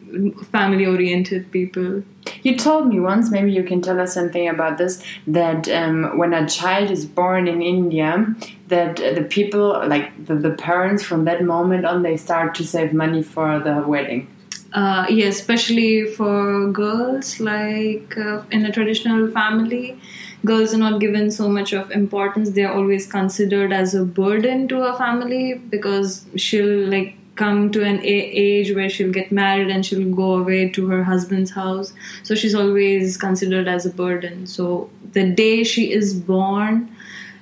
family 0.52 0.86
oriented 0.86 1.52
people 1.52 2.04
You 2.44 2.58
told 2.58 2.88
me 2.88 3.00
once, 3.00 3.30
maybe 3.32 3.52
you 3.52 3.64
can 3.64 3.82
tell 3.82 4.00
us 4.00 4.14
something 4.14 4.48
about 4.48 4.78
this, 4.78 5.04
that 5.28 5.68
um, 5.70 6.18
when 6.18 6.34
a 6.34 6.48
child 6.48 6.92
is 6.92 7.06
born 7.06 7.48
in 7.48 7.62
India, 7.62 8.36
that 8.68 8.98
the 8.98 9.26
people, 9.30 9.88
like 9.88 10.26
the, 10.26 10.36
the 10.36 10.52
parents 10.52 11.04
from 11.04 11.26
that 11.26 11.44
moment 11.44 11.86
on, 11.86 12.04
they 12.04 12.18
start 12.18 12.56
to 12.56 12.64
save 12.64 12.94
money 12.94 13.24
for 13.24 13.60
the 13.60 13.84
wedding. 13.88 14.28
Uh, 14.74 15.06
yeah 15.10 15.28
especially 15.28 16.06
for 16.06 16.68
girls 16.72 17.40
like 17.40 18.18
uh, 18.18 18.42
in 18.52 18.66
a 18.66 18.72
traditional 18.72 19.30
family 19.32 20.00
girls 20.46 20.74
are 20.74 20.78
not 20.78 21.00
given 21.00 21.30
so 21.30 21.48
much 21.48 21.72
of 21.72 21.92
importance. 21.92 22.50
They 22.52 22.64
are 22.64 22.74
always 22.74 23.06
considered 23.06 23.72
as 23.72 23.94
a 23.94 24.04
burden 24.04 24.68
to 24.70 24.82
a 24.84 24.98
family 24.98 25.54
because 25.54 26.26
she'll 26.36 26.88
like 26.90 27.16
come 27.36 27.72
to 27.72 27.84
an 27.84 28.00
age 28.04 28.74
where 28.76 28.90
she'll 28.90 29.12
get 29.12 29.32
married 29.32 29.70
and 29.70 29.86
she'll 29.86 30.14
go 30.16 30.36
away 30.36 30.70
to 30.70 30.88
her 30.88 31.04
husband's 31.04 31.52
house. 31.52 31.94
So 32.24 32.34
she's 32.34 32.56
always 32.56 33.18
considered 33.18 33.68
as 33.68 33.86
a 33.86 33.92
burden. 33.92 34.48
So 34.48 34.90
the 35.14 35.30
day 35.30 35.64
she 35.64 35.92
is 35.94 36.14
born 36.16 36.96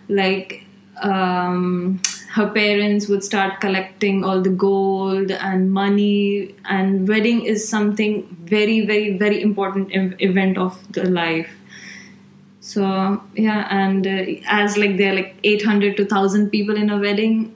like 0.09 0.65
um, 1.01 2.01
her 2.31 2.47
parents 2.49 3.07
would 3.07 3.23
start 3.23 3.59
collecting 3.59 4.23
all 4.23 4.41
the 4.41 4.49
gold 4.49 5.31
and 5.31 5.71
money 5.71 6.55
and 6.65 7.07
wedding 7.07 7.43
is 7.43 7.67
something 7.67 8.27
very 8.43 8.85
very 8.85 9.17
very 9.17 9.41
important 9.41 9.89
event 10.21 10.57
of 10.57 10.91
the 10.93 11.09
life. 11.09 11.51
So 12.61 13.21
yeah 13.35 13.67
and 13.69 14.05
uh, 14.05 14.25
as 14.47 14.77
like 14.77 14.97
there 14.97 15.13
are 15.13 15.15
like 15.15 15.35
800 15.43 15.97
to 15.97 16.03
1000 16.03 16.49
people 16.49 16.75
in 16.75 16.89
a 16.89 16.97
wedding 16.97 17.55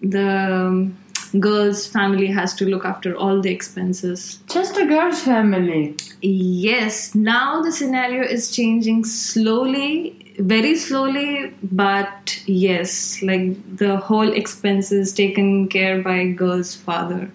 the 0.00 0.28
um, 0.28 0.96
girl's 1.40 1.86
family 1.86 2.26
has 2.26 2.54
to 2.54 2.66
look 2.66 2.84
after 2.84 3.14
all 3.16 3.40
the 3.40 3.50
expenses. 3.50 4.38
Just 4.48 4.76
a 4.76 4.86
girl's 4.86 5.20
family. 5.22 5.96
Yes, 6.22 7.14
now 7.14 7.62
the 7.62 7.72
scenario 7.72 8.22
is 8.22 8.50
changing 8.50 9.04
slowly, 9.04 10.25
very 10.38 10.76
slowly, 10.76 11.54
but 11.62 12.42
yes, 12.46 13.22
like 13.22 13.76
the 13.76 13.96
whole 13.96 14.32
expenses 14.32 15.12
taken 15.12 15.68
care 15.68 16.02
by 16.02 16.26
girl's 16.26 16.74
father. 16.74 17.30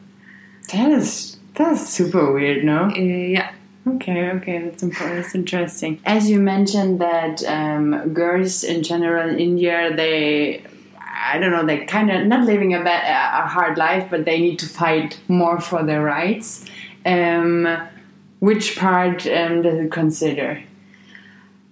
That 0.71 0.91
is 0.91 1.37
that's 1.55 1.89
super 1.89 2.31
weird, 2.31 2.63
no? 2.63 2.85
Uh, 2.85 2.99
yeah. 2.99 3.51
Okay, 3.87 4.29
okay, 4.29 4.59
that's 4.59 4.83
important. 4.83 5.23
That's 5.23 5.35
interesting. 5.35 5.99
As 6.05 6.29
you 6.29 6.39
mentioned 6.39 7.01
that 7.01 7.43
um, 7.45 8.13
girls 8.13 8.63
in 8.63 8.83
general 8.83 9.27
in 9.27 9.39
India, 9.39 9.91
they, 9.95 10.63
I 10.99 11.39
don't 11.39 11.51
know, 11.51 11.65
they 11.65 11.85
kind 11.85 12.11
of 12.11 12.27
not 12.27 12.45
living 12.45 12.75
a, 12.75 12.83
bad, 12.83 13.43
a 13.43 13.47
hard 13.47 13.79
life, 13.79 14.07
but 14.11 14.25
they 14.25 14.39
need 14.39 14.59
to 14.59 14.69
fight 14.69 15.19
more 15.27 15.59
for 15.59 15.83
their 15.83 16.03
rights. 16.03 16.65
Um, 17.07 17.67
which 18.39 18.77
part 18.77 19.25
um, 19.25 19.63
does 19.63 19.79
it 19.79 19.91
consider? 19.91 20.61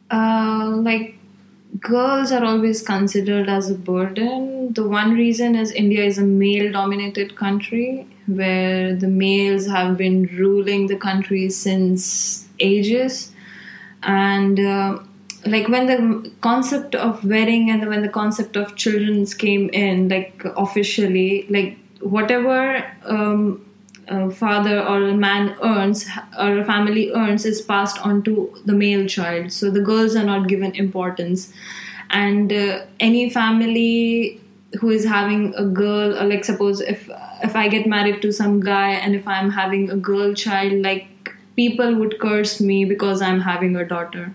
Uh, 0.10 0.72
like 0.78 1.19
girls 1.80 2.32
are 2.32 2.44
always 2.44 2.82
considered 2.82 3.48
as 3.48 3.70
a 3.70 3.76
burden. 3.76 4.74
The 4.74 4.88
one 4.88 5.14
reason 5.14 5.56
is 5.56 5.72
India 5.72 6.04
is 6.04 6.18
a 6.18 6.24
male 6.24 6.72
dominated 6.72 7.36
country 7.36 8.08
where 8.28 8.96
the 8.96 9.08
males 9.08 9.68
have 9.68 9.98
been 9.98 10.24
ruling 10.38 10.88
the 10.88 10.96
country 10.96 11.50
since 11.50 12.48
ages. 12.60 13.32
And 14.04 14.60
uh, 14.60 15.00
like 15.46 15.68
when 15.68 15.86
the 15.88 16.32
concept 16.42 16.96
of 16.96 17.24
wedding 17.24 17.70
and 17.70 17.88
when 17.88 18.02
the 18.02 18.10
concept 18.10 18.58
of 18.58 18.76
children's 18.76 19.34
came 19.34 19.70
in, 19.70 20.10
like 20.10 20.42
officially, 20.58 21.46
like 21.50 21.78
whatever 22.02 22.86
um, 23.04 23.66
a 24.10 24.30
father 24.32 24.80
or 24.82 25.08
a 25.08 25.16
man 25.16 25.56
earns 25.64 26.06
or 26.38 26.60
a 26.60 26.66
family 26.66 27.12
earns 27.14 27.46
is 27.46 27.62
passed 27.62 28.00
on 28.06 28.24
to 28.24 28.54
the 28.66 28.74
male 28.74 29.08
child. 29.08 29.52
So 29.54 29.70
the 29.70 29.82
girls 29.82 30.16
are 30.16 30.24
not 30.24 30.48
given 30.48 30.76
importance. 30.76 31.54
And 32.10 32.52
uh, 32.52 32.86
any 33.00 33.30
family 33.30 34.42
who 34.80 34.90
is 34.90 35.06
having 35.06 35.54
a 35.56 35.66
girl 35.66 36.18
or 36.18 36.26
like 36.26 36.46
suppose 36.46 36.80
if 36.80 37.10
if 37.44 37.56
i 37.56 37.68
get 37.68 37.88
married 37.88 38.22
to 38.22 38.32
some 38.32 38.60
guy 38.60 38.92
and 38.92 39.16
if 39.16 39.28
i'm 39.28 39.50
having 39.50 39.90
a 39.90 39.96
girl 39.96 40.34
child 40.34 40.74
like 40.84 41.08
people 41.56 41.96
would 41.96 42.20
curse 42.20 42.62
me 42.62 42.86
because 42.86 43.20
i'm 43.22 43.42
having 43.42 43.76
a 43.76 43.84
daughter 43.84 44.32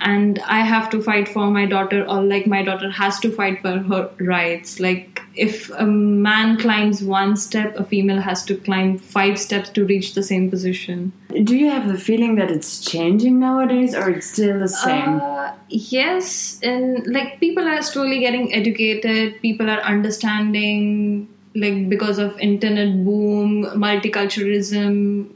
and 0.00 0.38
i 0.40 0.60
have 0.60 0.90
to 0.90 1.02
fight 1.02 1.28
for 1.28 1.46
my 1.50 1.66
daughter 1.66 2.04
or 2.04 2.22
like 2.22 2.46
my 2.46 2.62
daughter 2.62 2.90
has 2.90 3.18
to 3.20 3.30
fight 3.30 3.60
for 3.62 3.78
her 3.78 4.10
rights 4.20 4.78
like 4.80 5.20
if 5.34 5.70
a 5.70 5.86
man 5.86 6.58
climbs 6.58 7.02
one 7.02 7.36
step 7.36 7.74
a 7.76 7.84
female 7.84 8.20
has 8.20 8.44
to 8.44 8.56
climb 8.56 8.98
five 8.98 9.38
steps 9.38 9.68
to 9.70 9.84
reach 9.84 10.14
the 10.14 10.22
same 10.22 10.50
position 10.50 11.12
Do 11.44 11.54
you 11.56 11.70
have 11.70 11.86
the 11.88 11.98
feeling 11.98 12.36
that 12.36 12.50
it's 12.50 12.80
changing 12.80 13.38
nowadays, 13.40 13.94
or 13.94 14.08
it's 14.08 14.28
still 14.30 14.58
the 14.58 14.68
same? 14.68 15.20
Uh, 15.20 15.52
yes, 15.68 16.58
and 16.62 17.06
like 17.06 17.38
people 17.40 17.66
are 17.68 17.82
slowly 17.82 18.20
getting 18.20 18.54
educated. 18.54 19.42
People 19.42 19.68
are 19.68 19.80
understanding, 19.80 21.28
like 21.54 21.90
because 21.90 22.18
of 22.18 22.38
internet 22.38 23.04
boom, 23.04 23.66
multiculturalism. 23.84 25.28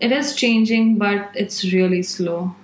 It 0.00 0.12
is 0.12 0.34
changing, 0.34 0.96
but 0.98 1.30
it's 1.34 1.64
really 1.72 2.02
slow. 2.02 2.54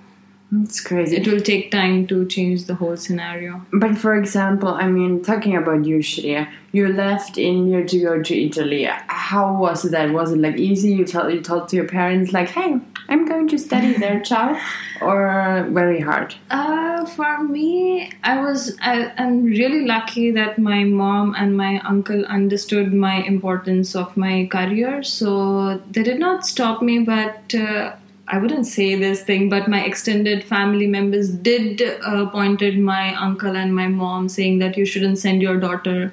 It's 0.63 0.79
crazy. 0.81 1.17
It 1.17 1.27
will 1.27 1.41
take 1.41 1.71
time 1.71 2.07
to 2.07 2.25
change 2.27 2.65
the 2.65 2.75
whole 2.75 2.95
scenario. 2.97 3.65
But 3.73 3.97
for 3.97 4.15
example, 4.15 4.69
I 4.69 4.87
mean, 4.87 5.23
talking 5.23 5.55
about 5.55 5.85
you, 5.85 5.97
Shriya, 5.97 6.47
you 6.71 6.87
left 6.87 7.37
India 7.37 7.85
to 7.85 7.99
go 7.99 8.21
to 8.21 8.45
Italy. 8.45 8.87
How 9.07 9.53
was 9.53 9.83
that? 9.83 10.11
Was 10.11 10.31
it 10.33 10.39
like 10.39 10.57
easy? 10.57 10.93
You 10.93 11.05
told 11.05 11.33
you 11.33 11.41
told 11.41 11.69
to 11.69 11.75
your 11.75 11.87
parents 11.87 12.31
like, 12.31 12.49
"Hey, 12.49 12.77
I'm 13.09 13.25
going 13.25 13.47
to 13.49 13.57
study 13.57 13.93
there, 13.93 14.19
child," 14.21 14.57
or 15.01 15.67
very 15.71 15.99
hard? 15.99 16.35
Uh, 16.51 17.05
for 17.05 17.43
me, 17.43 18.11
I 18.23 18.41
was 18.41 18.77
I, 18.81 19.11
I'm 19.17 19.43
really 19.43 19.85
lucky 19.85 20.31
that 20.31 20.59
my 20.59 20.83
mom 20.83 21.35
and 21.37 21.57
my 21.57 21.79
uncle 21.79 22.25
understood 22.25 22.93
my 22.93 23.15
importance 23.33 23.95
of 23.95 24.15
my 24.15 24.47
career, 24.51 25.01
so 25.03 25.81
they 25.91 26.03
did 26.03 26.19
not 26.19 26.45
stop 26.45 26.81
me. 26.81 26.99
But 26.99 27.55
uh, 27.55 27.95
I 28.27 28.39
wouldn't 28.39 28.65
say 28.65 28.95
this 28.95 29.23
thing, 29.23 29.49
but 29.49 29.67
my 29.67 29.83
extended 29.83 30.43
family 30.43 30.87
members 30.87 31.29
did 31.29 31.81
uh, 31.81 32.25
pointed 32.27 32.79
my 32.79 33.13
uncle 33.15 33.55
and 33.55 33.75
my 33.75 33.87
mom 33.87 34.29
saying 34.29 34.59
that 34.59 34.77
you 34.77 34.85
shouldn't 34.85 35.19
send 35.19 35.41
your 35.41 35.59
daughter 35.59 36.11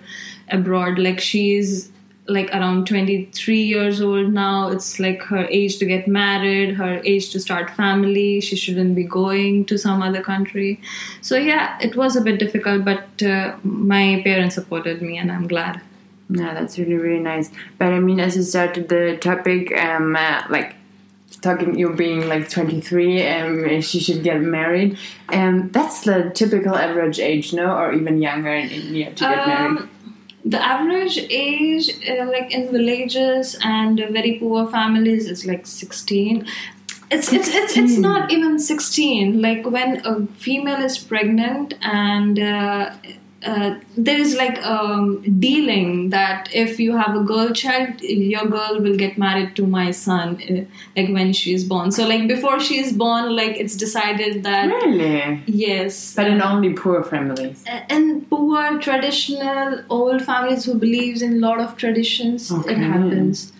abroad. 0.51 0.99
Like 0.99 1.21
she's 1.21 1.91
like 2.29 2.51
around 2.55 2.87
23 2.87 3.61
years 3.61 4.01
old 4.01 4.33
now 4.33 4.69
it's 4.69 5.01
like 5.01 5.21
her 5.23 5.45
age 5.51 5.79
to 5.79 5.85
get 5.85 6.07
married 6.07 6.73
her 6.77 7.01
age 7.05 7.31
to 7.31 7.41
start 7.41 7.69
family 7.71 8.41
she 8.41 8.55
shouldn't 8.55 8.95
be 8.95 9.03
going 9.03 9.65
to 9.65 9.77
some 9.77 10.01
other 10.01 10.23
country 10.23 10.81
so 11.21 11.37
yeah 11.37 11.77
it 11.81 11.97
was 11.97 12.15
a 12.15 12.21
bit 12.21 12.39
difficult 12.39 12.85
but 12.85 13.21
uh, 13.25 13.57
my 13.65 14.21
parents 14.23 14.55
supported 14.55 15.03
me 15.03 15.19
and 15.19 15.33
i'm 15.33 15.49
glad 15.49 15.81
Yeah, 16.41 16.55
that's 16.55 16.79
really 16.79 16.95
really 16.95 17.23
nice. 17.23 17.49
But 17.79 17.93
I 17.93 17.99
mean, 17.99 18.21
as 18.27 18.37
you 18.37 18.43
started 18.43 18.89
the 18.89 19.19
topic, 19.25 19.73
um, 19.79 20.17
uh, 20.17 20.43
like 20.49 20.77
talking 21.43 21.79
you 21.79 21.93
being 21.93 22.29
like 22.29 22.49
23 22.49 23.23
and 23.23 23.85
she 23.85 24.01
should 24.01 24.23
get 24.23 24.41
married. 24.41 24.97
And 25.29 25.73
that's 25.73 26.03
the 26.03 26.31
typical 26.35 26.77
average 26.77 27.19
age 27.19 27.53
no? 27.53 27.77
Or 27.77 27.93
even 27.93 28.23
younger 28.23 28.55
in 28.55 28.71
india 28.71 29.13
to 29.13 29.25
get 29.25 29.47
married? 29.47 29.79
Um, 29.79 29.91
the 30.45 30.61
average 30.61 31.19
age 31.31 31.91
uh, 32.09 32.25
like 32.27 32.53
in 32.53 32.71
villages 32.73 33.57
and 33.63 33.99
very 34.11 34.39
poor 34.41 34.67
families 34.69 35.29
is 35.29 35.47
like 35.47 35.67
16 35.67 36.47
it's, 37.11 37.33
it's 37.33 37.49
it's 37.55 37.77
it's 37.77 37.99
not 37.99 38.33
even 38.33 38.59
16 38.59 39.41
like 39.41 39.65
when 39.67 40.05
a 40.05 40.27
female 40.39 40.83
is 40.83 40.99
pregnant 40.99 41.75
and 41.83 42.39
uh, 42.39 42.91
uh, 43.45 43.79
there 43.97 44.19
is 44.19 44.37
like 44.37 44.65
um, 44.65 45.23
dealing 45.41 46.11
that 46.11 46.49
if 46.53 46.79
you 46.79 46.97
have 46.97 47.17
a 47.17 47.21
girl 47.21 47.53
child 47.53 48.01
your 48.01 48.47
girl 48.47 48.81
will 48.81 48.97
get 48.97 49.19
married 49.19 49.57
to 49.57 49.67
my 49.67 49.91
son 49.91 50.41
uh, 50.49 50.65
like 50.97 51.13
when 51.13 51.33
she 51.33 51.53
is 51.53 51.65
born. 51.65 51.91
So 51.91 52.07
like 52.07 52.29
before 52.29 52.61
she 52.61 52.79
is 52.79 52.93
born 52.93 53.35
like 53.35 53.57
it's 53.57 53.77
decided 53.77 54.45
that 54.45 54.67
really? 54.67 55.43
Yes. 55.47 56.15
But 56.15 56.29
in 56.29 56.41
only 56.41 56.73
poor 56.73 57.03
families. 57.03 57.65
And 57.67 58.29
poor 58.31 58.79
traditional 58.79 59.83
old 59.91 60.23
families 60.23 60.65
who 60.65 60.75
believes 60.75 61.23
in 61.23 61.33
a 61.35 61.47
lot 61.47 61.61
of 61.61 61.77
traditions 61.77 62.53
Okay. 62.53 62.73
it 62.75 62.79
happens. 62.79 63.53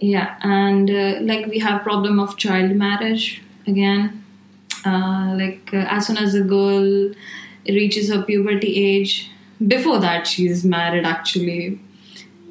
Yeah 0.00 0.36
and 0.42 0.90
uh, 0.90 1.18
like 1.20 1.46
we 1.46 1.58
have 1.60 1.82
problem 1.82 2.18
of 2.18 2.36
child 2.36 2.74
marriage 2.74 3.42
again. 3.66 4.24
Uh, 4.84 5.34
like 5.36 5.70
uh, 5.72 5.84
as 5.88 6.06
soon 6.06 6.16
as 6.16 6.34
a 6.34 6.40
girl 6.42 7.12
reaches 7.74 8.10
her 8.10 8.22
puberty 8.22 8.74
age. 8.76 9.30
Before 9.66 9.98
that, 10.00 10.26
she's 10.26 10.64
married 10.64 11.04
actually. 11.04 11.80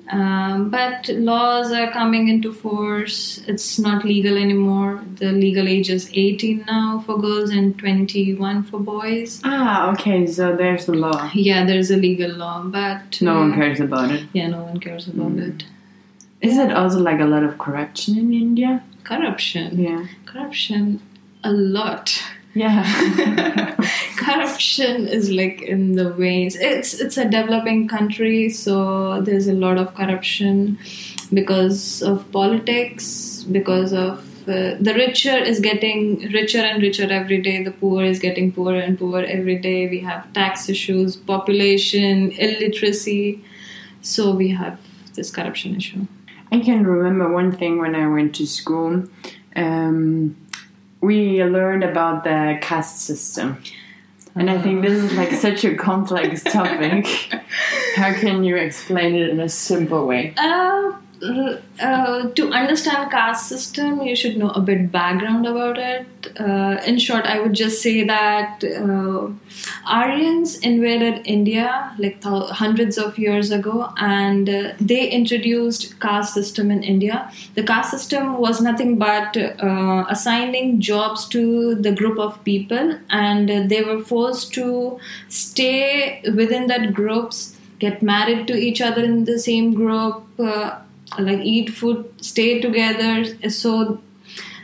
Um, 0.10 0.70
but 0.70 1.10
laws 1.10 1.72
are 1.72 1.92
coming 1.92 2.30
into 2.30 2.54
force. 2.54 3.42
It's 3.48 3.78
not 3.78 4.06
legal 4.06 4.38
anymore. 4.38 5.04
The 5.16 5.32
legal 5.34 5.68
age 5.68 5.90
is 5.90 6.10
18 6.14 6.64
now 6.66 7.04
for 7.06 7.18
girls 7.20 7.50
and 7.50 7.78
21 7.78 8.64
for 8.64 8.80
boys. 8.80 9.42
Ah, 9.44 9.92
okay. 9.92 10.26
So 10.26 10.56
there's 10.56 10.86
the 10.86 10.94
law. 10.94 11.30
Yeah, 11.34 11.66
there's 11.66 11.92
a 11.92 11.98
legal 11.98 12.32
law, 12.32 12.64
but 12.64 13.22
No 13.22 13.36
one 13.40 13.52
uh, 13.52 13.56
cares 13.56 13.80
about 13.82 14.12
it. 14.12 14.28
Yeah, 14.34 14.48
no 14.48 14.64
one 14.64 14.80
cares 14.80 15.08
about 15.08 15.38
it. 15.38 15.64
Is 16.40 16.58
it 16.58 16.72
also 16.72 17.00
like 17.00 17.20
a 17.20 17.26
lot 17.26 17.44
of 17.44 17.58
corruption 17.58 18.18
in 18.18 18.34
India? 18.34 18.84
Corruption. 19.04 19.78
Yeah. 19.80 20.06
Corruption. 20.26 21.02
A 21.44 21.52
lot. 21.52 22.24
Yeah. 22.58 23.76
corruption 24.18 25.08
is 25.08 25.30
like 25.30 25.62
in 25.62 25.94
the 25.94 26.12
veins 26.12 26.56
it's 26.56 26.94
it's 26.96 27.18
a 27.18 27.24
developing 27.24 27.88
country 27.88 28.50
so 28.50 29.22
there's 29.22 29.48
a 29.48 29.54
lot 29.54 29.78
of 29.78 29.94
corruption 29.94 30.78
because 31.34 32.02
of 32.02 32.30
politics 32.32 33.46
because 33.52 33.94
of 33.94 34.28
uh, 34.48 34.78
the 34.80 34.94
richer 34.96 35.38
is 35.38 35.60
getting 35.60 36.20
richer 36.32 36.60
and 36.60 36.82
richer 36.82 37.12
every 37.12 37.42
day. 37.42 37.64
The 37.66 37.72
poor 37.72 38.02
is 38.06 38.18
getting 38.18 38.54
poorer 38.54 38.80
and 38.80 38.98
poorer 38.98 39.26
every 39.26 39.58
day. 39.58 39.90
We 39.90 40.00
have 40.00 40.32
tax 40.32 40.70
issues 40.70 41.18
population 41.18 42.32
illiteracy. 42.32 43.44
So 44.02 44.34
we 44.34 44.48
have 44.52 44.80
this 45.16 45.32
corruption 45.32 45.76
issue. 45.76 46.08
I 46.50 46.62
can 46.62 46.88
remember 46.88 47.30
one 47.30 47.52
thing 47.52 47.80
when 47.80 47.94
I 47.94 48.08
went 48.08 48.36
to 48.36 48.48
school. 48.48 49.04
Um, 49.54 50.38
we 51.02 51.44
learned 51.44 51.84
about 51.84 52.24
the 52.24 52.58
caste 52.62 53.02
system. 53.02 53.62
And 54.36 54.52
I 54.52 54.62
think 54.62 54.84
this 54.84 55.04
is 55.04 55.14
like 55.14 55.32
such 55.32 55.66
a 55.66 55.76
complex 55.76 56.44
topic. 56.52 57.08
How 57.96 58.14
can 58.14 58.44
you 58.44 58.56
explain 58.56 59.16
it 59.16 59.30
in 59.30 59.40
a 59.40 59.50
simple 59.50 60.06
way? 60.06 60.34
Uh, 60.38 60.94
uh, 61.22 62.30
to 62.30 62.52
understand 62.52 63.12
caste 63.12 63.48
system, 63.50 64.02
you 64.02 64.16
should 64.16 64.38
know 64.38 64.50
a 64.50 64.62
bit 64.62 64.92
background 64.92 65.46
about 65.46 65.78
it. 65.78 66.06
Uh, 66.40 66.80
in 66.86 67.00
short, 67.00 67.26
I 67.26 67.40
would 67.40 67.54
just 67.54 67.82
say 67.82 68.04
that 68.04 68.64
uh, 68.64 69.30
Aryans 69.90 70.60
invaded 70.60 71.22
India 71.26 71.94
like 71.98 72.22
thou- 72.22 72.48
hundreds 72.48 72.98
of 72.98 73.18
years 73.18 73.52
ago, 73.52 73.92
and 73.98 74.50
uh, 74.50 74.74
they 74.80 75.10
introduced 75.10 76.00
caste 76.00 76.34
system 76.34 76.70
in 76.70 76.84
India. 76.84 77.32
The 77.56 77.64
caste 77.64 77.92
system 77.92 78.38
was 78.38 78.62
nothing 78.62 78.98
but 78.98 79.36
uh, 79.38 80.06
assigning 80.10 80.82
jobs 80.82 81.28
to 81.30 81.76
the 81.76 81.92
group 81.92 82.20
of 82.20 82.44
people, 82.44 82.98
and 83.10 83.50
uh, 83.50 83.64
they 83.68 83.82
were 83.82 84.04
forced 84.04 84.54
to 84.56 85.00
stay 85.30 86.22
within 86.36 86.68
that 86.68 86.94
groups, 86.94 87.58
get 87.80 88.02
married 88.02 88.48
to 88.48 88.54
each 88.56 88.82
other 88.82 89.04
in 89.04 89.26
the 89.26 89.40
same 89.40 89.74
group. 89.74 90.24
Like 91.18 91.40
eat 91.40 91.70
food 91.70 92.14
stay 92.22 92.60
together. 92.60 93.50
So 93.50 94.02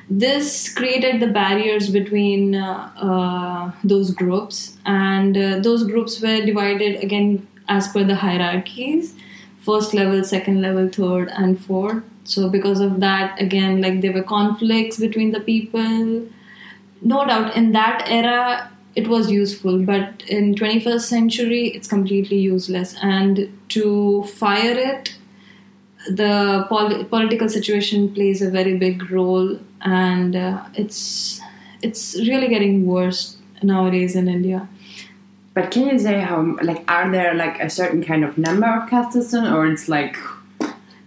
this 0.09 0.73
created 0.73 1.21
the 1.21 1.27
barriers 1.27 1.89
between 1.89 2.55
uh, 2.55 2.91
uh, 2.97 3.71
those 3.83 4.11
groups. 4.11 4.77
And 4.85 5.37
uh, 5.37 5.59
those 5.59 5.83
groups 5.83 6.21
were 6.21 6.45
divided 6.45 7.03
again 7.03 7.47
as 7.67 7.87
per 7.87 8.03
the 8.03 8.15
hierarchies. 8.15 9.15
First 9.61 9.93
level 9.93 10.23
second 10.23 10.61
level 10.61 10.89
third 10.89 11.29
and 11.29 11.63
fourth. 11.63 12.03
So 12.25 12.49
because 12.49 12.79
of 12.79 12.99
that 12.99 13.41
again 13.41 13.81
like 13.81 14.01
there 14.01 14.13
were 14.13 14.23
conflicts 14.23 14.99
between 14.99 15.31
the 15.31 15.39
people. 15.39 16.27
No 17.01 17.25
doubt 17.25 17.55
in 17.55 17.71
that 17.71 18.05
era 18.07 18.69
it 18.95 19.07
was 19.07 19.31
useful. 19.31 19.79
But 19.79 20.23
in 20.27 20.53
21st 20.55 21.01
century 21.01 21.67
it's 21.69 21.87
completely 21.87 22.39
useless. 22.39 22.95
And 23.01 23.57
to 23.69 24.23
fire 24.23 24.77
it 24.77 25.15
the 26.09 26.65
pol- 26.69 27.03
political 27.05 27.49
situation 27.49 28.13
plays 28.13 28.41
a 28.41 28.49
very 28.49 28.77
big 28.77 29.09
role 29.09 29.57
and 29.81 30.35
uh, 30.35 30.63
it's 30.73 31.39
it's 31.81 32.15
really 32.15 32.47
getting 32.47 32.85
worse 32.85 33.37
nowadays 33.61 34.15
in 34.15 34.27
india. 34.27 34.67
But 35.53 35.69
can 35.69 35.87
you 35.87 35.99
say 35.99 36.19
how, 36.19 36.57
like, 36.63 36.83
are 36.89 37.11
there 37.11 37.35
like 37.35 37.59
a 37.59 37.69
certain 37.69 38.03
kind 38.03 38.23
of 38.23 38.39
number 38.39 38.65
of 38.65 38.89
caste 38.89 39.13
system, 39.13 39.53
or 39.53 39.67
it's 39.67 39.87
like, 39.87 40.17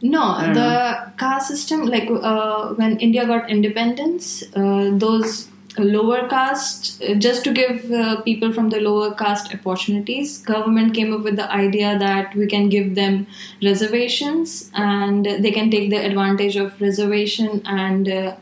no 0.03 0.53
the 0.53 1.12
caste 1.18 1.49
system 1.49 1.87
like 1.87 2.09
uh, 2.11 2.75
when 2.75 2.99
india 2.99 3.27
got 3.27 3.49
independence 3.51 4.44
uh, 4.55 4.90
those 4.92 5.49
lower 5.85 6.29
caste 6.29 7.03
uh, 7.03 7.15
just 7.15 7.45
to 7.45 7.53
give 7.53 7.91
uh, 7.93 8.21
people 8.23 8.53
from 8.53 8.71
the 8.71 8.81
lower 8.81 9.15
caste 9.15 9.53
opportunities 9.55 10.39
government 10.39 10.95
came 10.95 11.12
up 11.12 11.23
with 11.23 11.37
the 11.37 11.51
idea 11.53 11.99
that 11.99 12.35
we 12.35 12.47
can 12.47 12.69
give 12.69 12.95
them 12.95 13.27
reservations 13.62 14.71
and 14.75 15.27
they 15.27 15.51
can 15.51 15.71
take 15.71 15.91
the 15.91 15.97
advantage 15.97 16.57
of 16.57 16.81
reservation 16.81 17.62
and 17.67 18.09
uh, 18.09 18.35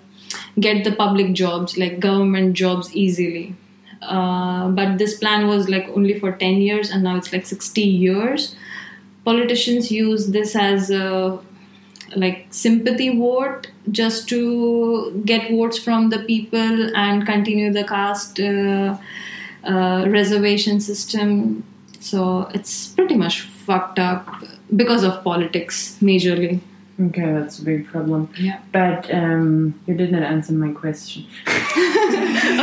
get 0.61 0.85
the 0.85 0.93
public 0.93 1.33
jobs 1.33 1.77
like 1.77 2.01
government 2.01 2.55
jobs 2.55 2.95
easily. 2.95 3.55
Uh, 4.03 4.69
but 4.69 4.99
this 4.99 5.19
plan 5.19 5.49
was 5.49 5.69
like 5.69 5.89
only 5.89 6.19
for 6.19 6.33
10 6.33 6.57
years 6.57 6.91
and 6.91 7.03
now 7.05 7.17
it's 7.17 7.33
like 7.33 7.47
60 7.47 7.81
years. 7.81 8.55
Politicians 9.25 9.91
use 9.91 10.29
this 10.29 10.55
as 10.55 10.91
a 10.91 11.39
like 12.15 12.47
sympathy 12.51 13.17
vote 13.19 13.69
just 13.91 14.29
to 14.29 15.23
get 15.25 15.51
votes 15.51 15.79
from 15.79 16.09
the 16.11 16.19
people 16.21 16.97
and 16.97 17.27
continue 17.27 17.73
the 17.73 17.85
caste 17.85 18.41
uh, 18.41 18.97
uh, 19.65 20.05
reservation 20.09 20.81
system 20.81 21.63
so 22.01 22.49
it's 22.55 22.89
pretty 22.89 23.15
much 23.17 23.41
fucked 23.43 23.99
up 23.99 24.27
because 24.77 25.05
of 25.05 25.23
politics 25.25 25.99
majorly 26.03 26.61
okay, 27.01 27.33
that's 27.33 27.59
a 27.59 27.65
big 27.65 27.87
problem. 27.89 28.29
yeah 28.39 28.59
But 28.73 29.13
um, 29.13 29.79
you 29.87 29.95
did 29.95 30.13
not 30.13 30.23
answer 30.23 30.53
my 30.53 30.71
question. 30.73 31.27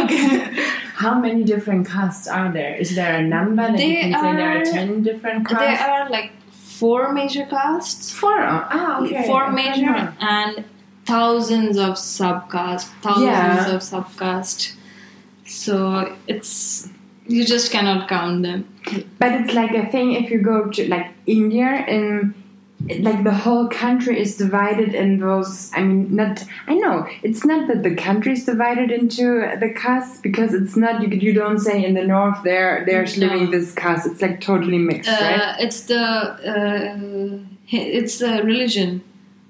okay 0.04 0.68
How 1.02 1.20
many 1.20 1.44
different 1.44 1.88
castes 1.88 2.28
are 2.28 2.52
there? 2.52 2.76
Is 2.76 2.96
there 2.96 3.16
a 3.16 3.24
number 3.24 3.64
that 3.64 3.72
you 3.72 3.78
They 3.96 4.02
can 4.02 4.14
say 4.14 4.36
there 4.36 4.52
are 4.58 4.62
are- 4.62 4.66
10 4.66 5.04
different 5.04 5.48
castes? 5.48 5.82
there 5.82 5.90
are 5.90 6.10
like 6.10 6.32
four 6.52 7.12
major 7.12 7.46
castes 7.46 8.12
Four. 8.12 8.38
Ah, 8.40 9.02
okay. 9.02 9.26
four 9.26 9.52
major 9.52 10.14
and 10.20 10.64
thousands 11.14 11.76
of 11.86 11.92
subcaste 12.20 12.88
thousands 13.08 13.64
Yeah. 13.68 13.76
of 13.76 13.82
subcaste. 13.94 14.64
So 15.46 15.76
it's 16.34 16.52
you 17.28 17.44
just 17.56 17.68
cannot 17.76 18.02
count 18.14 18.44
them. 18.48 18.60
But 19.22 19.32
it's 19.40 19.54
like 19.62 19.74
a 19.84 19.86
thing 19.94 20.08
if 20.22 20.26
you 20.32 20.40
go 20.54 20.58
to 20.76 20.82
like 20.96 21.08
India 21.38 21.70
and 21.96 22.34
like 23.08 23.20
the 23.30 23.38
whole 23.46 23.68
country 23.84 24.16
is 24.26 24.32
divided 24.46 24.92
in 25.04 25.10
those 25.26 25.52
I 25.78 25.82
mean 25.88 26.02
not 26.22 26.36
I 26.72 26.74
know 26.84 26.96
it's 27.28 27.44
not 27.52 27.62
that 27.70 27.82
the 27.88 27.94
country 28.08 28.34
is 28.38 28.44
divided 28.54 28.90
into 29.00 29.24
the 29.64 29.70
castes 29.84 30.20
because 30.28 30.52
it's 30.60 30.76
not 30.84 30.94
you, 31.02 31.08
you 31.28 31.34
don't 31.42 31.60
say 31.68 31.78
in 31.88 31.94
the 32.00 32.06
north 32.16 32.40
there 32.44 32.74
there's 32.90 33.14
No. 33.18 33.28
living 33.28 33.52
this 33.56 33.70
caste. 33.82 34.06
It's 34.10 34.22
like 34.26 34.38
totally 34.52 34.80
mixed 34.90 35.10
right? 35.12 35.40
uh, 35.42 35.56
it's 35.66 35.80
the 35.92 36.04
uh, 36.54 37.38
it's 37.70 38.16
the 38.24 38.34
religion 38.52 38.92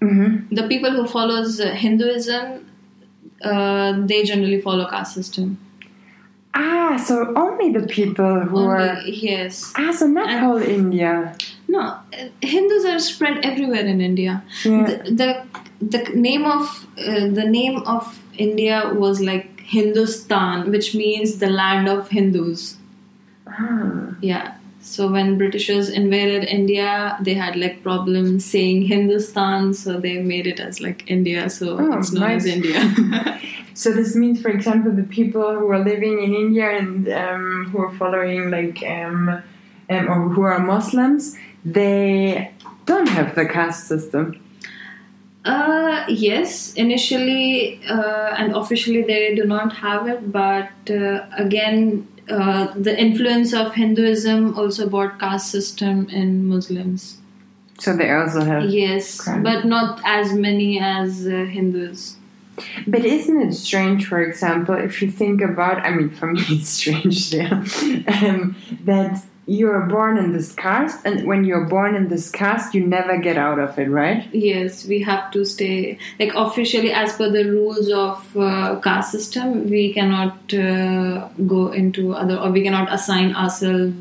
mm-hmm. 0.01 0.55
the 0.55 0.67
people 0.67 0.91
who 0.91 1.07
follows 1.07 1.59
hinduism 1.59 2.65
uh, 3.43 3.93
they 4.05 4.23
generally 4.23 4.61
follow 4.61 4.87
caste 4.89 5.13
system 5.15 5.57
ah 6.53 6.97
so 6.97 7.33
only 7.35 7.71
the 7.71 7.87
people 7.87 8.39
who 8.41 8.65
are 8.65 8.97
Only, 8.97 9.15
yes 9.29 9.73
ah 9.77 9.91
so 9.91 10.07
not 10.07 10.29
And- 10.29 10.45
whole 10.45 10.61
India 10.61 11.35
no 11.67 11.97
hindus 12.41 12.85
are 12.85 12.99
spread 12.99 13.45
everywhere 13.49 13.85
in 13.91 14.01
india 14.01 14.43
yeah. 14.65 14.83
the, 14.87 14.95
the 15.19 15.29
the 15.81 16.03
name 16.13 16.45
of 16.45 16.87
uh, 16.97 17.27
the 17.39 17.45
name 17.45 17.77
of 17.83 18.19
India 18.37 18.93
was 18.93 19.21
like 19.21 19.59
Hindustan, 19.61 20.71
which 20.71 20.93
means 20.95 21.37
the 21.37 21.49
land 21.49 21.87
of 21.87 22.09
Hindus. 22.09 22.77
ah. 23.47 24.15
Yeah. 24.21 24.55
So 24.81 25.11
when 25.11 25.37
Britishers 25.37 25.89
invaded 25.89 26.43
India, 26.45 27.17
they 27.21 27.33
had 27.35 27.55
like 27.55 27.83
problems 27.83 28.43
saying 28.45 28.83
Hindustan, 28.87 29.73
so 29.73 29.99
they 29.99 30.17
made 30.17 30.47
it 30.47 30.59
as 30.59 30.81
like 30.81 31.03
India. 31.09 31.49
So 31.49 31.77
Oh, 31.79 31.97
it's 31.99 32.11
known 32.11 32.23
nice. 32.29 32.45
as 32.45 32.47
India. 32.47 33.39
So 33.73 33.93
this 33.93 34.15
means, 34.15 34.41
for 34.41 34.49
example, 34.49 34.91
the 34.91 35.03
people 35.03 35.57
who 35.57 35.71
are 35.71 35.79
living 35.79 36.21
in 36.21 36.33
India 36.35 36.69
and 36.77 37.07
um, 37.09 37.69
who 37.71 37.79
are 37.79 37.93
following 37.95 38.51
like 38.51 38.83
um, 38.83 39.41
um, 39.89 40.09
or 40.09 40.29
who 40.29 40.41
are 40.41 40.59
Muslims, 40.59 41.37
they 41.63 42.51
don't 42.85 43.07
have 43.07 43.33
the 43.33 43.45
caste 43.45 43.87
system. 43.87 44.37
Uh, 45.43 46.05
yes, 46.07 46.73
initially 46.73 47.81
uh, 47.89 48.35
and 48.37 48.55
officially 48.55 49.01
they 49.01 49.33
do 49.33 49.43
not 49.45 49.73
have 49.73 50.07
it, 50.07 50.31
but 50.31 50.69
uh, 50.91 51.25
again, 51.35 52.07
uh, 52.31 52.73
the 52.75 52.97
influence 52.99 53.53
of 53.53 53.73
Hinduism 53.75 54.57
also 54.57 54.89
brought 54.89 55.19
caste 55.19 55.51
system 55.51 56.07
in 56.09 56.47
Muslims. 56.47 57.17
So 57.79 57.95
they 57.95 58.11
also 58.11 58.41
have. 58.41 58.69
Yes, 58.69 59.19
Okay. 59.27 59.39
but 59.39 59.65
not 59.65 60.01
as 60.05 60.33
many 60.33 60.79
as 60.79 61.25
uh, 61.27 61.45
Hindus. 61.45 62.17
But 62.85 63.05
isn't 63.05 63.41
it 63.41 63.53
strange, 63.53 64.05
for 64.05 64.21
example, 64.21 64.75
if 64.75 65.01
you 65.01 65.09
think 65.09 65.41
about, 65.41 65.77
I 65.85 65.89
mean, 65.91 66.09
for 66.11 66.31
me 66.31 66.41
it's 66.49 66.69
strange, 66.69 67.33
yeah, 67.33 67.53
um, 68.21 68.55
that 68.85 69.23
you're 69.47 69.81
born 69.81 70.17
in 70.17 70.33
this 70.33 70.53
caste, 70.53 70.99
and 71.03 71.25
when 71.25 71.43
you're 71.43 71.65
born 71.65 71.95
in 71.95 72.09
this 72.09 72.29
caste, 72.29 72.75
you 72.75 72.85
never 72.85 73.17
get 73.17 73.37
out 73.37 73.59
of 73.59 73.77
it, 73.79 73.89
right? 73.89 74.27
Yes, 74.33 74.85
we 74.85 75.01
have 75.01 75.31
to 75.31 75.43
stay 75.45 75.97
like 76.19 76.31
officially 76.35 76.91
as 76.93 77.13
per 77.13 77.29
the 77.29 77.45
rules 77.45 77.89
of 77.89 78.37
uh, 78.37 78.79
caste 78.81 79.11
system. 79.11 79.69
We 79.69 79.93
cannot 79.93 80.53
uh, 80.53 81.29
go 81.47 81.71
into 81.71 82.13
other 82.13 82.37
or 82.37 82.51
we 82.51 82.63
cannot 82.63 82.93
assign 82.93 83.35
ourselves 83.35 83.95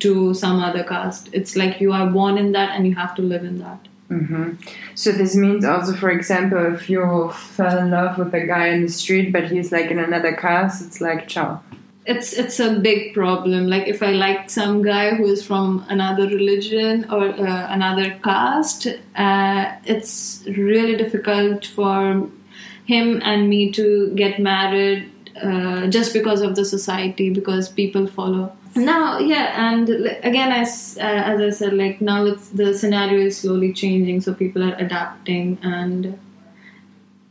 to 0.00 0.34
some 0.34 0.62
other 0.62 0.84
caste. 0.84 1.30
It's 1.32 1.56
like 1.56 1.80
you 1.80 1.92
are 1.92 2.06
born 2.10 2.36
in 2.36 2.52
that 2.52 2.76
and 2.76 2.86
you 2.86 2.94
have 2.94 3.14
to 3.14 3.22
live 3.22 3.44
in 3.44 3.58
that. 3.58 3.78
hmm 4.08 4.50
So 4.94 5.12
this 5.12 5.34
means 5.34 5.64
also, 5.64 5.94
for 5.94 6.10
example, 6.10 6.74
if 6.74 6.90
you 6.90 7.30
fell 7.32 7.78
in 7.78 7.90
love 7.90 8.18
with 8.18 8.34
a 8.34 8.46
guy 8.46 8.68
in 8.68 8.82
the 8.82 8.88
street, 8.88 9.32
but 9.32 9.50
he's 9.50 9.72
like 9.72 9.90
in 9.90 9.98
another 9.98 10.34
caste, 10.36 10.84
it's 10.86 11.00
like 11.00 11.26
ciao. 11.26 11.62
It's 12.06 12.34
it's 12.34 12.60
a 12.60 12.78
big 12.78 13.14
problem. 13.14 13.68
Like 13.68 13.88
if 13.88 14.02
I 14.02 14.12
like 14.12 14.50
some 14.50 14.82
guy 14.82 15.14
who 15.14 15.24
is 15.24 15.44
from 15.44 15.86
another 15.88 16.26
religion 16.26 17.06
or 17.10 17.28
uh, 17.28 17.66
another 17.72 18.18
caste, 18.22 18.86
uh, 19.16 19.72
it's 19.84 20.44
really 20.46 20.96
difficult 20.96 21.64
for 21.64 22.28
him 22.84 23.20
and 23.22 23.48
me 23.48 23.72
to 23.72 24.12
get 24.14 24.38
married 24.38 25.10
uh, 25.42 25.86
just 25.86 26.12
because 26.12 26.42
of 26.42 26.54
the 26.56 26.64
society 26.64 27.30
because 27.30 27.68
people 27.68 28.06
follow 28.06 28.52
now 28.76 29.18
yeah 29.18 29.70
and 29.70 29.88
again 30.22 30.52
as 30.52 30.98
uh, 31.00 31.02
as 31.02 31.40
i 31.40 31.50
said 31.50 31.72
like 31.72 32.00
now 32.00 32.24
it's 32.24 32.48
the 32.50 32.74
scenario 32.74 33.26
is 33.26 33.38
slowly 33.38 33.72
changing 33.72 34.20
so 34.20 34.34
people 34.34 34.62
are 34.62 34.74
adapting 34.76 35.58
and 35.62 36.18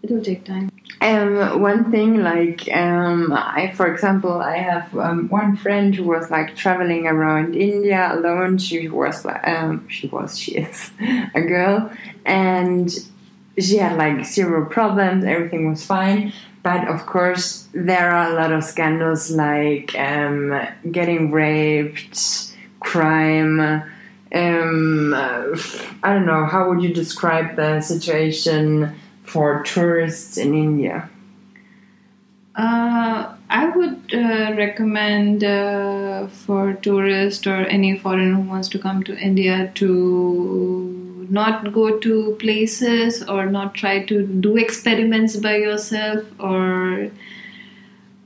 it 0.04 0.12
will 0.12 0.22
take 0.22 0.44
time 0.46 0.70
Um, 1.02 1.62
one 1.62 1.92
thing, 1.92 2.24
like, 2.24 2.70
um, 2.72 3.34
I, 3.34 3.74
for 3.76 3.88
example, 3.94 4.36
I 4.40 4.58
have 4.58 4.96
um, 4.98 5.28
one 5.30 5.58
friend 5.58 5.94
who 5.96 6.04
was 6.04 6.30
like 6.32 6.56
traveling 6.56 7.08
around 7.08 7.56
India 7.56 8.12
alone. 8.14 8.58
She 8.58 8.88
was, 8.88 9.26
um, 9.44 9.88
she 9.90 10.08
was, 10.08 10.38
she 10.38 10.52
is 10.64 10.92
a 11.36 11.42
girl, 11.42 11.92
and 12.26 12.90
she 13.60 13.78
had 13.78 13.98
like 13.98 14.26
zero 14.26 14.66
problems. 14.66 15.26
Everything 15.26 15.70
was 15.70 15.86
fine. 15.86 16.32
But 16.64 16.88
of 16.88 17.06
course, 17.06 17.68
there 17.74 18.12
are 18.12 18.32
a 18.32 18.36
lot 18.36 18.52
of 18.54 18.64
scandals 18.64 19.30
like 19.32 19.94
um, 20.00 20.56
getting 20.90 21.32
raped, 21.32 22.56
crime. 22.80 23.60
Um, 24.34 25.14
I 25.14 26.10
don't 26.14 26.26
know. 26.26 26.46
How 26.46 26.70
would 26.70 26.82
you 26.82 26.94
describe 26.94 27.58
the 27.58 27.82
situation 27.82 28.96
for 29.24 29.64
tourists 29.64 30.38
in 30.38 30.54
India? 30.54 31.10
Uh, 32.56 33.36
I 33.50 33.70
would 33.76 34.14
uh, 34.14 34.54
recommend 34.56 35.44
uh, 35.44 36.28
for 36.28 36.74
tourists 36.74 37.48
or 37.48 37.66
any 37.66 37.98
foreigner 37.98 38.36
who 38.36 38.48
wants 38.48 38.70
to 38.70 38.80
come 38.80 39.04
to 39.04 39.18
India 39.18 39.72
to 39.76 41.28
not 41.30 41.74
go 41.74 41.98
to 41.98 42.36
places 42.40 43.24
or 43.24 43.48
not 43.48 43.74
try 43.74 44.04
to 44.06 44.28
do 44.28 44.58
experiments 44.58 45.36
by 45.38 45.56
yourself 45.56 46.24
or 46.40 47.10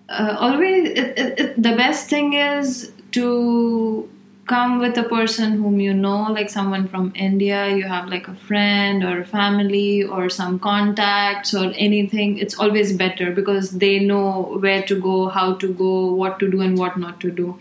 uh, 0.09 0.35
always 0.39 0.89
it, 0.89 1.17
it, 1.17 1.39
it, 1.39 1.55
the 1.55 1.75
best 1.75 2.09
thing 2.09 2.33
is 2.33 2.91
to 3.11 4.09
come 4.47 4.79
with 4.79 4.97
a 4.97 5.03
person 5.03 5.57
whom 5.61 5.79
you 5.79 5.93
know 5.93 6.19
like 6.35 6.49
someone 6.49 6.87
from 6.87 7.11
india 7.15 7.59
you 7.75 7.83
have 7.83 8.07
like 8.13 8.27
a 8.29 8.35
friend 8.49 9.03
or 9.03 9.19
a 9.21 9.25
family 9.25 10.03
or 10.03 10.29
some 10.29 10.57
contacts 10.67 11.53
or 11.53 11.65
anything 11.87 12.37
it's 12.37 12.57
always 12.57 12.93
better 13.03 13.29
because 13.31 13.71
they 13.85 13.99
know 13.99 14.57
where 14.65 14.81
to 14.83 14.99
go 15.07 15.17
how 15.27 15.53
to 15.65 15.73
go 15.83 15.91
what 16.23 16.39
to 16.39 16.49
do 16.49 16.61
and 16.61 16.77
what 16.77 16.97
not 16.97 17.19
to 17.19 17.31
do. 17.31 17.59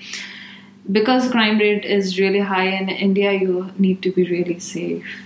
Because 0.90 1.28
crime 1.30 1.58
rate 1.58 1.84
is 1.84 2.18
really 2.18 2.42
high 2.48 2.68
in 2.80 2.88
india 2.88 3.32
you 3.32 3.70
need 3.76 4.02
to 4.02 4.12
be 4.18 4.24
really 4.32 4.60
safe 4.60 5.25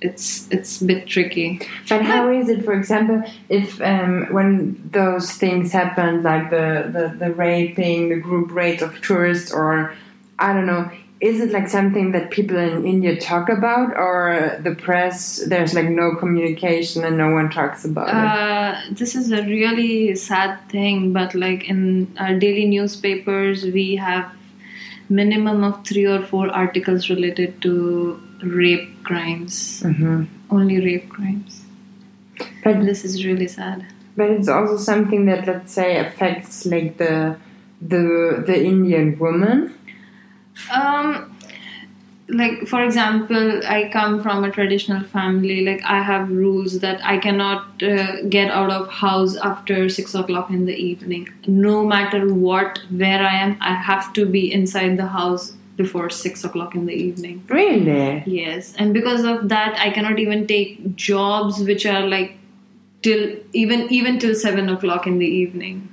it's 0.00 0.48
it's 0.50 0.80
a 0.80 0.84
bit 0.84 1.06
tricky 1.06 1.60
But 1.88 2.02
how 2.02 2.30
is 2.30 2.48
it, 2.48 2.64
for 2.64 2.72
example, 2.72 3.22
if 3.48 3.80
um, 3.80 4.26
when 4.30 4.90
those 4.92 5.32
things 5.32 5.72
happen, 5.72 6.22
like 6.22 6.50
the, 6.50 6.90
the, 6.92 7.26
the 7.26 7.32
raping, 7.32 8.10
the 8.10 8.16
group 8.16 8.52
rape 8.52 8.82
of 8.82 9.00
tourists, 9.00 9.52
or 9.52 9.94
I 10.38 10.52
don't 10.52 10.66
know, 10.66 10.90
is 11.20 11.40
it 11.40 11.50
like 11.50 11.68
something 11.68 12.12
that 12.12 12.30
people 12.30 12.56
in 12.56 12.86
India 12.86 13.18
talk 13.18 13.48
about, 13.48 13.96
or 13.96 14.60
the 14.62 14.74
press, 14.74 15.44
there's 15.46 15.74
like 15.74 15.88
no 15.88 16.14
communication 16.14 17.04
and 17.04 17.16
no 17.16 17.30
one 17.30 17.50
talks 17.50 17.84
about 17.84 18.08
it? 18.08 18.14
Uh, 18.14 18.80
this 18.92 19.16
is 19.16 19.32
a 19.32 19.42
really 19.42 20.14
sad 20.14 20.60
thing, 20.68 21.12
but 21.12 21.34
like 21.34 21.68
in 21.68 22.14
our 22.18 22.38
daily 22.38 22.66
newspapers, 22.66 23.64
we 23.64 23.96
have 23.96 24.30
minimum 25.08 25.64
of 25.64 25.84
three 25.86 26.04
or 26.06 26.22
four 26.22 26.48
articles 26.50 27.08
related 27.10 27.60
to 27.62 28.20
rape 28.42 29.02
crimes. 29.04 29.82
hmm 29.82 30.24
Only 30.50 30.80
rape 30.84 31.08
crimes. 31.08 31.62
But 32.64 32.84
This 32.84 33.04
is 33.04 33.24
really 33.24 33.48
sad. 33.48 33.86
but 34.16 34.30
it's 34.30 34.48
also 34.48 34.76
something 34.76 35.26
that 35.26 35.46
let's 35.46 35.72
say 35.72 35.88
affects 35.98 36.66
like 36.66 36.96
the 36.98 37.36
the 37.80 38.02
the 38.46 38.56
Indian 38.70 39.16
woman. 39.18 39.74
Um, 40.74 41.36
like 42.28 42.68
for 42.68 42.82
example, 42.84 43.60
I 43.66 43.88
come 43.90 44.22
from 44.22 44.44
a 44.44 44.50
traditional 44.50 45.02
family. 45.02 45.64
Like 45.64 45.82
I 45.84 46.02
have 46.02 46.30
rules 46.30 46.80
that 46.80 47.00
I 47.04 47.18
cannot 47.18 47.82
uh, 47.82 48.22
get 48.28 48.50
out 48.50 48.70
of 48.70 48.90
house 48.90 49.36
after 49.36 49.88
six 49.88 50.14
o'clock 50.14 50.50
in 50.50 50.66
the 50.66 50.74
evening. 50.74 51.28
No 51.46 51.86
matter 51.86 52.32
what, 52.32 52.80
where 52.90 53.22
I 53.22 53.34
am, 53.36 53.56
I 53.60 53.74
have 53.74 54.12
to 54.14 54.26
be 54.26 54.52
inside 54.52 54.98
the 54.98 55.06
house 55.06 55.54
before 55.76 56.10
six 56.10 56.44
o'clock 56.44 56.74
in 56.74 56.84
the 56.86 56.92
evening. 56.92 57.44
Really? 57.48 58.22
Yes, 58.26 58.74
and 58.76 58.92
because 58.92 59.24
of 59.24 59.48
that, 59.48 59.78
I 59.78 59.90
cannot 59.90 60.18
even 60.18 60.46
take 60.46 60.96
jobs 60.96 61.60
which 61.60 61.86
are 61.86 62.06
like 62.06 62.36
till 63.02 63.36
even 63.52 63.90
even 63.90 64.18
till 64.18 64.34
seven 64.34 64.68
o'clock 64.68 65.06
in 65.06 65.18
the 65.18 65.26
evening. 65.26 65.88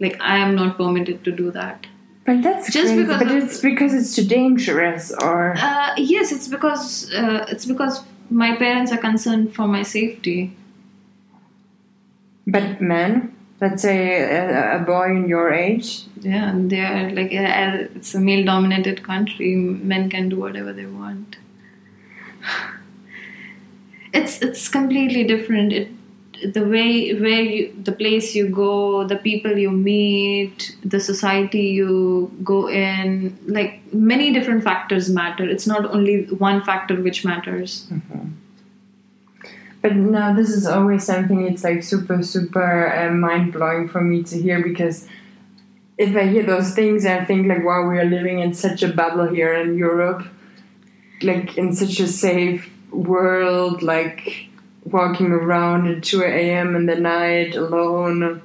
Like 0.00 0.20
I 0.20 0.38
am 0.38 0.56
not 0.56 0.76
permitted 0.76 1.22
to 1.24 1.32
do 1.32 1.50
that. 1.52 1.86
But 2.26 2.42
that's 2.42 2.72
Just 2.72 2.88
crazy. 2.94 3.02
because 3.04 3.18
but 3.22 3.30
of- 3.30 3.42
it's 3.44 3.60
because 3.60 3.94
it's 3.94 4.14
too 4.16 4.24
dangerous, 4.24 5.12
or 5.22 5.54
Uh, 5.56 5.94
yes, 5.96 6.32
it's 6.32 6.48
because 6.48 7.12
uh, 7.12 7.46
it's 7.48 7.64
because 7.64 8.02
my 8.30 8.56
parents 8.56 8.90
are 8.92 8.98
concerned 8.98 9.54
for 9.54 9.66
my 9.68 9.82
safety. 9.82 10.52
but 12.48 12.80
men, 12.80 13.34
let's 13.60 13.82
say 13.82 14.20
a, 14.22 14.76
a 14.76 14.78
boy 14.80 15.10
in 15.10 15.28
your 15.28 15.52
age, 15.52 16.02
Yeah, 16.20 16.50
and 16.50 16.70
they 16.70 16.80
are 16.80 17.10
like 17.10 17.32
uh, 17.32 17.88
it's 17.96 18.14
a 18.14 18.20
male-dominated 18.20 19.02
country. 19.02 19.54
Men 19.54 20.08
can 20.10 20.28
do 20.28 20.36
whatever 20.38 20.72
they 20.72 20.86
want. 20.86 21.36
It's 24.12 24.40
it's 24.40 24.68
completely 24.68 25.24
different. 25.24 25.72
It 25.72 25.88
the 26.44 26.64
way 26.64 27.12
where 27.14 27.40
you 27.40 27.74
the 27.82 27.92
place 27.92 28.34
you 28.34 28.48
go, 28.48 29.06
the 29.06 29.16
people 29.16 29.56
you 29.56 29.70
meet, 29.70 30.76
the 30.84 31.00
society 31.00 31.66
you 31.68 32.30
go 32.44 32.68
in, 32.68 33.38
like 33.46 33.80
many 33.92 34.32
different 34.32 34.62
factors 34.62 35.08
matter. 35.08 35.48
It's 35.48 35.66
not 35.66 35.84
only 35.86 36.24
one 36.26 36.62
factor 36.62 37.00
which 37.00 37.24
matters. 37.24 37.90
But 39.82 39.94
now 39.94 40.34
this 40.34 40.50
is 40.50 40.66
always 40.66 41.04
something. 41.04 41.46
It's 41.46 41.62
like 41.62 41.82
super, 41.82 42.22
super 42.22 42.92
uh, 42.92 43.12
mind 43.12 43.52
blowing 43.52 43.88
for 43.88 44.00
me 44.00 44.22
to 44.24 44.40
hear 44.40 44.62
because 44.62 45.06
if 45.96 46.14
I 46.16 46.26
hear 46.26 46.42
those 46.42 46.74
things, 46.74 47.06
I 47.06 47.24
think 47.24 47.46
like, 47.46 47.64
wow, 47.64 47.88
we 47.88 47.98
are 47.98 48.04
living 48.04 48.40
in 48.40 48.52
such 48.52 48.82
a 48.82 48.88
bubble 48.88 49.28
here 49.28 49.54
in 49.54 49.78
Europe, 49.78 50.26
like 51.22 51.56
in 51.56 51.74
such 51.74 52.00
a 52.00 52.08
safe 52.08 52.70
world, 52.90 53.82
like 53.82 54.48
walking 54.86 55.32
around 55.32 55.88
at 55.88 56.02
two 56.02 56.22
a.m. 56.22 56.76
in 56.76 56.86
the 56.86 56.96
night 56.96 57.54
alone, 57.54 58.42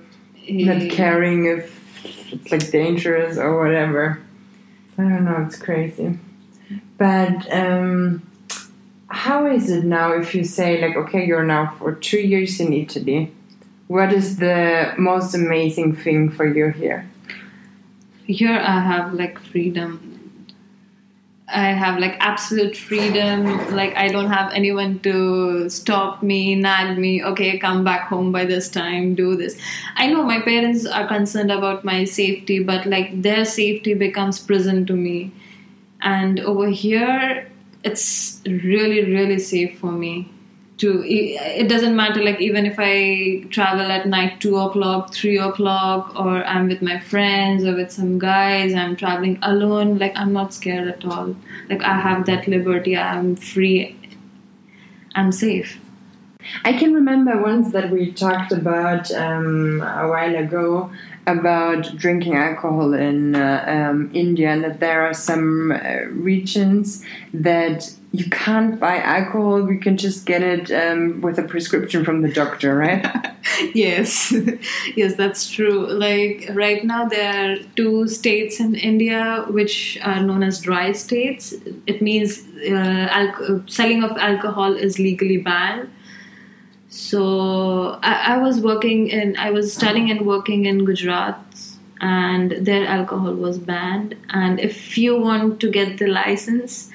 not 0.49 0.91
caring 0.91 1.45
if 1.45 1.77
it's 2.33 2.51
like 2.51 2.71
dangerous 2.71 3.37
or 3.37 3.59
whatever. 3.59 4.21
I 4.97 5.03
don't 5.03 5.25
know. 5.25 5.43
It's 5.47 5.57
crazy. 5.57 6.19
But 6.97 7.51
um, 7.51 8.21
how 9.11 9.45
is 9.45 9.69
it 9.69 9.83
now 9.83 10.13
if 10.13 10.33
you 10.33 10.43
say 10.43 10.81
like 10.81 10.95
okay 10.95 11.25
you're 11.25 11.43
now 11.43 11.75
for 11.77 11.93
two 11.93 12.19
years 12.19 12.59
in 12.61 12.71
italy 12.71 13.31
what 13.87 14.13
is 14.13 14.37
the 14.37 14.93
most 14.97 15.35
amazing 15.35 15.93
thing 15.93 16.29
for 16.29 16.45
you 16.45 16.69
here 16.69 17.09
here 18.25 18.57
i 18.57 18.79
have 18.79 19.13
like 19.13 19.37
freedom 19.37 20.20
i 21.51 21.67
have 21.67 21.99
like 21.99 22.15
absolute 22.19 22.75
freedom. 22.75 23.45
Like 23.75 23.95
i 23.95 24.07
don't 24.07 24.29
have 24.29 24.51
anyone 24.53 24.99
to 24.99 25.69
stop 25.69 26.23
me 26.23 26.55
nag 26.55 26.97
me 26.97 27.23
okay 27.23 27.57
come 27.59 27.83
back 27.83 28.07
home 28.07 28.31
by 28.31 28.45
this 28.45 28.69
time 28.69 29.15
do 29.15 29.35
this. 29.35 29.57
I 29.95 30.07
know 30.07 30.23
my 30.23 30.41
parents 30.41 30.85
are 30.85 31.07
concerned 31.07 31.51
about 31.51 31.83
my 31.83 32.03
safety 32.03 32.63
but 32.63 32.85
like 32.85 33.21
their 33.21 33.45
safety 33.45 33.93
becomes 33.93 34.39
prison 34.39 34.85
to 34.87 34.93
me. 34.93 35.31
And 36.01 36.39
over 36.39 36.67
here 36.67 37.49
it's 37.83 38.41
really 38.45 39.03
really 39.13 39.39
safe 39.39 39.79
for 39.79 39.91
me 39.91 40.29
to 40.81 41.03
it 41.05 41.67
doesn't 41.69 41.95
matter 41.95 42.23
like 42.23 42.41
even 42.41 42.65
if 42.65 42.75
i 42.79 43.43
travel 43.49 43.91
at 43.95 44.07
night 44.07 44.39
2 44.41 44.57
o'clock 44.57 45.13
3 45.13 45.37
o'clock 45.37 46.11
or 46.15 46.43
i'm 46.45 46.67
with 46.67 46.81
my 46.81 46.99
friends 46.99 47.63
or 47.63 47.75
with 47.75 47.91
some 47.91 48.17
guys 48.17 48.73
i'm 48.73 48.95
traveling 48.95 49.37
alone 49.43 49.97
like 49.99 50.13
i'm 50.15 50.33
not 50.33 50.53
scared 50.53 50.87
at 50.87 51.05
all. 51.05 51.35
Like 51.69 51.83
i 51.83 51.95
have 51.99 52.25
that 52.25 52.47
liberty 52.47 52.97
i'm 52.97 53.35
free 53.35 53.95
i'm 55.15 55.31
safe. 55.31 55.79
I 56.65 56.73
can 56.73 56.93
remember 56.93 57.41
once 57.41 57.71
that 57.73 57.91
we 57.91 58.11
talked 58.11 58.51
about 58.51 59.11
um, 59.11 59.81
a 59.81 60.07
while 60.07 60.35
ago 60.35 60.91
about 61.27 61.95
drinking 61.95 62.35
alcohol 62.35 62.93
in 62.93 63.35
uh, 63.35 63.63
um, 63.67 64.09
India, 64.13 64.49
and 64.49 64.63
that 64.63 64.79
there 64.79 65.03
are 65.03 65.13
some 65.13 65.71
uh, 65.71 66.05
regions 66.09 67.05
that 67.33 67.93
you 68.13 68.29
can't 68.29 68.79
buy 68.79 68.97
alcohol. 68.97 69.61
We 69.61 69.77
can 69.77 69.97
just 69.97 70.25
get 70.25 70.43
it 70.43 70.71
um, 70.71 71.21
with 71.21 71.39
a 71.39 71.43
prescription 71.43 72.03
from 72.03 72.21
the 72.21 72.31
doctor, 72.31 72.75
right? 72.75 73.05
yes 73.73 74.33
yes 74.95 75.15
that's 75.15 75.49
true 75.49 75.87
like 75.87 76.49
right 76.53 76.83
now 76.83 77.07
there 77.07 77.33
are 77.33 77.57
two 77.75 78.07
states 78.07 78.59
in 78.59 78.75
india 78.75 79.45
which 79.49 79.99
are 80.03 80.21
known 80.21 80.43
as 80.43 80.61
dry 80.61 80.91
states 80.91 81.53
it 81.87 82.01
means 82.01 82.39
uh, 82.67 83.07
alco- 83.09 83.69
selling 83.69 84.03
of 84.03 84.11
alcohol 84.17 84.75
is 84.75 84.99
legally 84.99 85.37
banned 85.37 85.89
so 86.89 87.99
I, 88.03 88.35
I 88.35 88.37
was 88.37 88.59
working 88.59 89.07
in 89.07 89.35
i 89.37 89.49
was 89.49 89.73
studying 89.73 90.11
and 90.11 90.25
working 90.25 90.65
in 90.65 90.85
gujarat 90.85 91.41
and 91.99 92.51
their 92.65 92.85
alcohol 92.85 93.33
was 93.33 93.57
banned 93.57 94.15
and 94.29 94.59
if 94.59 94.97
you 94.97 95.19
want 95.19 95.59
to 95.61 95.69
get 95.69 95.97
the 95.97 96.07
license 96.07 96.90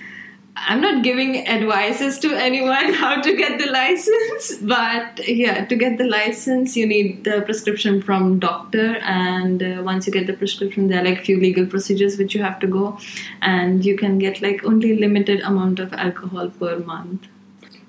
i'm 0.56 0.80
not 0.80 1.02
giving 1.02 1.46
advices 1.46 2.18
to 2.18 2.32
anyone 2.34 2.92
how 2.94 3.20
to 3.20 3.36
get 3.36 3.58
the 3.58 3.70
license 3.70 4.56
but 4.62 5.28
yeah 5.28 5.64
to 5.66 5.76
get 5.76 5.98
the 5.98 6.04
license 6.04 6.76
you 6.76 6.86
need 6.86 7.24
the 7.24 7.42
prescription 7.42 8.00
from 8.02 8.38
doctor 8.38 8.96
and 9.02 9.62
uh, 9.62 9.82
once 9.82 10.06
you 10.06 10.12
get 10.12 10.26
the 10.26 10.32
prescription 10.32 10.88
there 10.88 11.00
are 11.00 11.04
like 11.04 11.24
few 11.24 11.38
legal 11.38 11.66
procedures 11.66 12.18
which 12.18 12.34
you 12.34 12.42
have 12.42 12.58
to 12.58 12.66
go 12.66 12.98
and 13.42 13.84
you 13.84 13.96
can 13.96 14.18
get 14.18 14.42
like 14.42 14.64
only 14.64 14.96
limited 14.96 15.40
amount 15.40 15.78
of 15.78 15.92
alcohol 15.92 16.50
per 16.50 16.78
month 16.78 17.28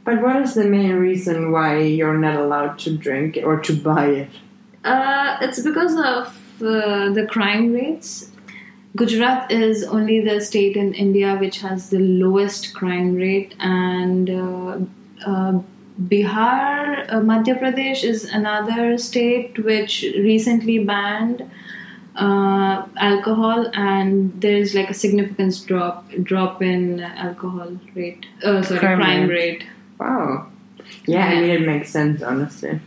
But 0.08 0.21
what 0.21 0.38
is 0.41 0.53
the 0.53 0.63
main 0.63 0.93
reason 0.93 1.51
why 1.51 1.80
you're 1.80 2.17
not 2.17 2.39
allowed 2.39 2.80
to 2.80 2.95
drink 2.95 3.38
or 3.43 3.60
to 3.60 3.75
buy 3.75 4.06
it? 4.06 4.30
Uh, 4.86 5.38
it's 5.41 5.60
because 5.60 5.95
of 5.97 6.27
uh, 6.62 7.12
the 7.12 7.27
crime 7.30 7.73
rates. 7.73 8.27
Gujarat 8.97 9.51
is 9.51 9.83
only 9.83 10.19
the 10.21 10.39
state 10.41 10.75
in 10.75 10.93
India 10.93 11.36
which 11.38 11.60
has 11.62 11.89
the 11.89 11.99
lowest 11.99 12.73
crime 12.73 13.15
rate, 13.15 13.55
and 13.60 14.29
uh, 14.29 14.77
uh, 15.25 15.60
Bihar, 16.12 17.05
uh, 17.12 17.21
Madhya 17.29 17.60
Pradesh 17.62 18.03
is 18.03 18.25
another 18.25 18.97
state 18.97 19.57
which 19.69 20.03
recently 20.17 20.77
banned 20.79 21.43
uh, 22.15 22.86
alcohol, 22.97 23.69
and 23.73 24.41
there 24.41 24.57
is 24.57 24.73
like 24.73 24.89
a 24.89 24.93
significant 24.93 25.63
drop 25.67 26.10
drop 26.23 26.62
in 26.62 26.99
alcohol 27.01 27.71
rate. 27.95 28.25
Uh, 28.43 28.62
sorry, 28.62 28.79
Crime 28.79 28.99
crime, 28.99 29.29
rate. 29.29 29.39
rate. 29.62 29.65
Wow. 29.99 30.47
Yeah, 31.05 31.25
I 31.27 31.41
mean, 31.41 31.49
it 31.49 31.65
makes 31.65 31.89
sense, 31.89 32.21
honestly. 32.21 32.79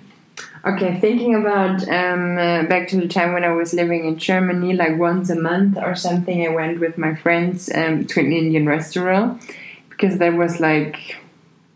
Okay, 0.67 1.01
thinking 1.01 1.35
about 1.35 1.89
um, 1.89 2.37
uh, 2.37 2.65
back 2.65 2.89
to 2.89 2.97
the 3.01 3.09
time 3.09 3.33
when 3.33 3.45
I 3.45 3.53
was 3.53 3.73
living 3.73 4.05
in 4.05 4.19
Germany, 4.19 4.75
like 4.75 4.99
once 4.99 5.31
a 5.31 5.35
month 5.35 5.79
or 5.79 5.95
something, 5.95 6.47
I 6.47 6.51
went 6.51 6.81
with 6.81 6.99
my 6.99 7.15
friends 7.15 7.71
um, 7.75 8.05
to 8.09 8.21
an 8.21 8.31
Indian 8.33 8.67
restaurant 8.67 9.43
because 9.89 10.19
that 10.19 10.35
was 10.35 10.61
like 10.61 11.17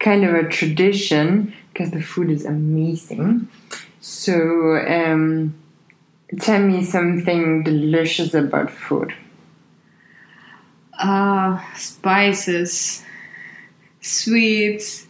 kind 0.01 0.25
of 0.25 0.35
a 0.35 0.49
tradition 0.49 1.55
because 1.73 1.93
the 1.93 2.03
food 2.03 2.31
is 2.31 2.45
amazing. 2.45 3.49
So, 4.01 4.77
um, 4.87 5.55
tell 6.41 6.61
me 6.61 6.85
something 6.85 7.63
delicious 7.65 8.35
about 8.35 8.71
food. 8.71 9.15
uh, 10.99 11.59
spices, 11.77 13.03
sweets, 14.01 15.07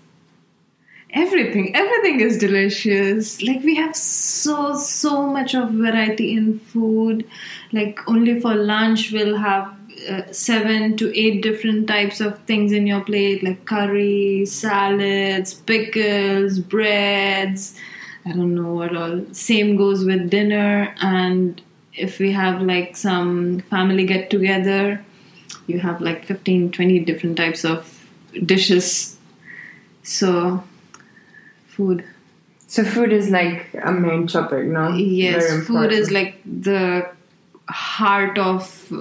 everything. 1.14 1.74
Everything 1.74 2.20
is 2.20 2.38
delicious. 2.38 3.40
Like 3.42 3.62
we 3.62 3.77
have 3.77 3.96
so 3.96 4.77
so 4.77 5.27
much 5.27 5.55
of 5.55 5.70
variety 5.70 6.33
in 6.33 6.59
food. 6.59 7.24
Like 7.72 7.98
only 8.07 8.40
for 8.40 8.55
lunch 8.55 9.12
we'll 9.12 9.37
have 9.37 9.74
uh, 10.11 10.22
seven 10.33 10.96
to 10.96 11.16
eight 11.18 11.42
different 11.42 11.87
types 11.87 12.20
of 12.20 12.38
things 12.40 12.72
in 12.72 12.87
your 12.87 13.00
plate, 13.00 13.42
like 13.42 13.64
curry, 13.64 14.44
salads, 14.46 15.55
pickles, 15.55 16.59
breads. 16.59 17.79
I 18.27 18.33
don't 18.33 18.55
know 18.55 18.74
what 18.74 18.96
all. 18.96 19.24
Same 19.33 19.77
goes 19.77 20.05
with 20.05 20.31
dinner 20.31 20.94
and. 21.00 21.61
If 21.96 22.18
we 22.18 22.33
have 22.33 22.61
like 22.61 22.96
some 22.96 23.61
family 23.70 24.05
get 24.05 24.29
together, 24.29 25.00
you 25.68 25.79
have 25.79 26.00
like 26.00 26.24
15 26.24 26.72
20 26.72 26.98
different 27.00 27.37
types 27.37 27.64
of 27.64 28.09
dishes 28.44 29.16
so 30.03 30.62
food. 31.74 32.04
So, 32.66 32.84
food 32.84 33.12
is 33.12 33.30
like 33.30 33.68
a 33.82 33.92
main 33.92 34.26
topic, 34.26 34.64
no? 34.66 34.94
yes 34.94 35.66
food 35.66 35.92
is 35.92 36.10
like 36.10 36.40
the 36.44 37.08
heart 37.68 38.38
of 38.38 38.92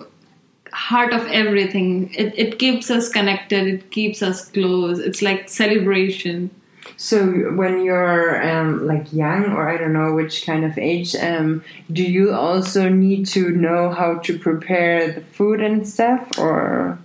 heart 0.72 1.14
of 1.14 1.26
everything. 1.28 2.14
It, 2.14 2.34
it 2.38 2.60
keeps 2.60 2.90
us 2.90 3.10
connected 3.10 3.68
it 3.68 3.92
keeps 3.92 4.22
us 4.22 4.50
close. 4.50 5.00
It's 5.00 5.22
like 5.22 5.50
celebration. 5.50 6.50
So 6.98 7.26
when 7.54 7.84
you're 7.84 8.42
um, 8.48 8.88
like 8.88 9.12
young, 9.14 9.54
or 9.54 9.70
I 9.70 9.78
don't 9.78 9.94
know 9.94 10.14
which 10.14 10.46
kind 10.46 10.64
of 10.66 10.78
age, 10.78 11.16
um, 11.16 11.64
do 11.92 12.04
you 12.04 12.34
also 12.34 12.90
need 12.90 13.26
to 13.28 13.50
know 13.52 13.90
how 13.90 14.20
to 14.20 14.38
prepare 14.38 15.12
the 15.12 15.22
food 15.22 15.62
and 15.62 15.88
stuff, 15.88 16.38
or 16.38 17.00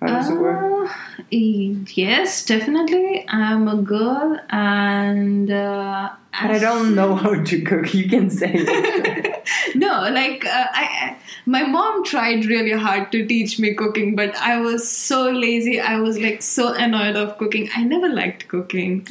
how 0.00 0.06
does 0.06 0.30
it 0.30 0.38
work? 0.38 0.88
Uh, 0.88 0.94
yes 1.32 2.44
definitely 2.44 3.24
i'm 3.28 3.68
a 3.68 3.76
girl 3.76 4.38
and 4.50 5.50
uh, 5.50 6.10
But 6.42 6.50
I 6.52 6.58
don't 6.58 6.94
know 6.94 7.14
how 7.16 7.34
to 7.42 7.62
cook. 7.62 7.92
You 7.92 8.08
can 8.08 8.30
say 8.30 8.52
no, 9.74 10.08
like 10.10 10.44
uh, 10.46 10.66
I, 10.72 10.84
I, 10.84 11.16
my 11.44 11.64
mom 11.64 12.04
tried 12.04 12.44
really 12.46 12.70
hard 12.70 13.10
to 13.12 13.26
teach 13.26 13.58
me 13.58 13.74
cooking, 13.74 14.14
but 14.14 14.36
I 14.36 14.60
was 14.60 14.88
so 14.88 15.30
lazy. 15.30 15.80
I 15.80 15.96
was 16.00 16.18
like 16.18 16.40
so 16.40 16.72
annoyed 16.72 17.16
of 17.16 17.36
cooking. 17.38 17.68
I 17.76 17.82
never 17.84 18.08
liked 18.08 18.46
cooking, 18.48 19.06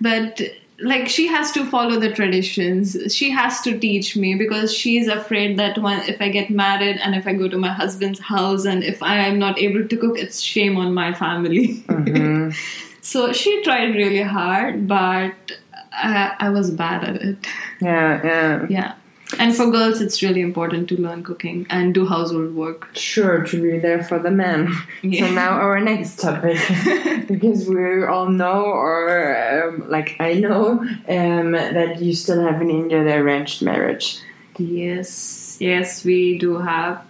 but 0.00 0.40
like 0.82 1.08
she 1.08 1.26
has 1.26 1.52
to 1.52 1.66
follow 1.66 1.98
the 2.00 2.12
traditions. 2.12 2.96
She 3.14 3.30
has 3.30 3.60
to 3.62 3.78
teach 3.78 4.16
me 4.16 4.34
because 4.34 4.74
she's 4.74 5.08
afraid 5.08 5.58
that 5.58 5.78
when 5.78 6.00
if 6.08 6.20
I 6.20 6.28
get 6.28 6.50
married 6.50 6.98
and 7.02 7.14
if 7.14 7.26
I 7.26 7.34
go 7.34 7.48
to 7.48 7.58
my 7.58 7.72
husband's 7.72 8.20
house 8.20 8.64
and 8.64 8.82
if 8.82 9.02
I 9.02 9.16
am 9.18 9.38
not 9.38 9.58
able 9.58 9.86
to 9.86 9.96
cook, 9.96 10.18
it's 10.18 10.40
shame 10.40 10.76
on 10.76 10.94
my 10.94 11.12
family. 11.12 11.84
Mhm. 11.88 12.54
so 13.00 13.32
she 13.32 13.62
tried 13.62 13.94
really 13.94 14.22
hard, 14.22 14.88
but 14.88 15.34
I, 15.92 16.34
I 16.38 16.48
was 16.50 16.70
bad 16.70 17.04
at 17.04 17.16
it. 17.16 17.36
Yeah, 17.80 18.20
yeah. 18.24 18.66
Yeah. 18.68 18.94
And 19.40 19.56
for 19.56 19.70
girls, 19.70 20.02
it's 20.02 20.22
really 20.22 20.42
important 20.42 20.86
to 20.90 21.00
learn 21.00 21.24
cooking 21.24 21.66
and 21.70 21.94
do 21.94 22.06
household 22.06 22.54
work. 22.54 22.94
Sure, 22.94 23.42
to 23.42 23.62
be 23.62 23.78
there 23.78 24.04
for 24.04 24.18
the 24.18 24.30
men. 24.30 24.70
Yeah. 25.00 25.28
So 25.28 25.32
now 25.32 25.52
our 25.52 25.80
next 25.80 26.20
topic, 26.20 26.58
because 27.26 27.66
we 27.66 28.04
all 28.04 28.28
know, 28.28 28.64
or 28.64 29.08
um, 29.64 29.88
like 29.88 30.16
I 30.20 30.34
know, 30.34 30.80
um, 31.08 31.52
that 31.52 32.02
you 32.02 32.14
still 32.14 32.42
have 32.42 32.60
in 32.60 32.68
India 32.68 33.02
the 33.02 33.14
arranged 33.14 33.62
marriage. 33.62 34.20
Yes, 34.58 35.56
yes, 35.58 36.04
we 36.04 36.36
do 36.36 36.58
have. 36.58 37.02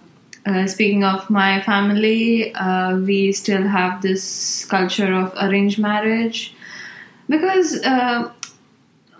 Uh, 0.45 0.67
speaking 0.67 1.03
of 1.03 1.29
my 1.29 1.61
family, 1.61 2.55
uh, 2.55 2.95
we 2.95 3.33
still 3.33 3.67
have 3.67 4.01
this 4.01 4.63
culture 4.65 5.13
of 5.13 5.33
arranged 5.35 5.79
marriage 5.79 6.55
because, 7.27 7.75
uh, 7.83 8.31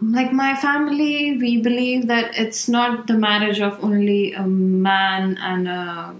like 0.02 0.34
my 0.34 0.56
family, 0.56 1.38
we 1.38 1.62
believe 1.62 2.08
that 2.08 2.38
it's 2.38 2.68
not 2.68 3.08
the 3.08 3.14
marriage 3.14 3.60
of 3.60 3.84
only 3.84 4.34
a 4.34 4.44
man 4.44 5.38
and 5.38 5.68
a 5.68 6.16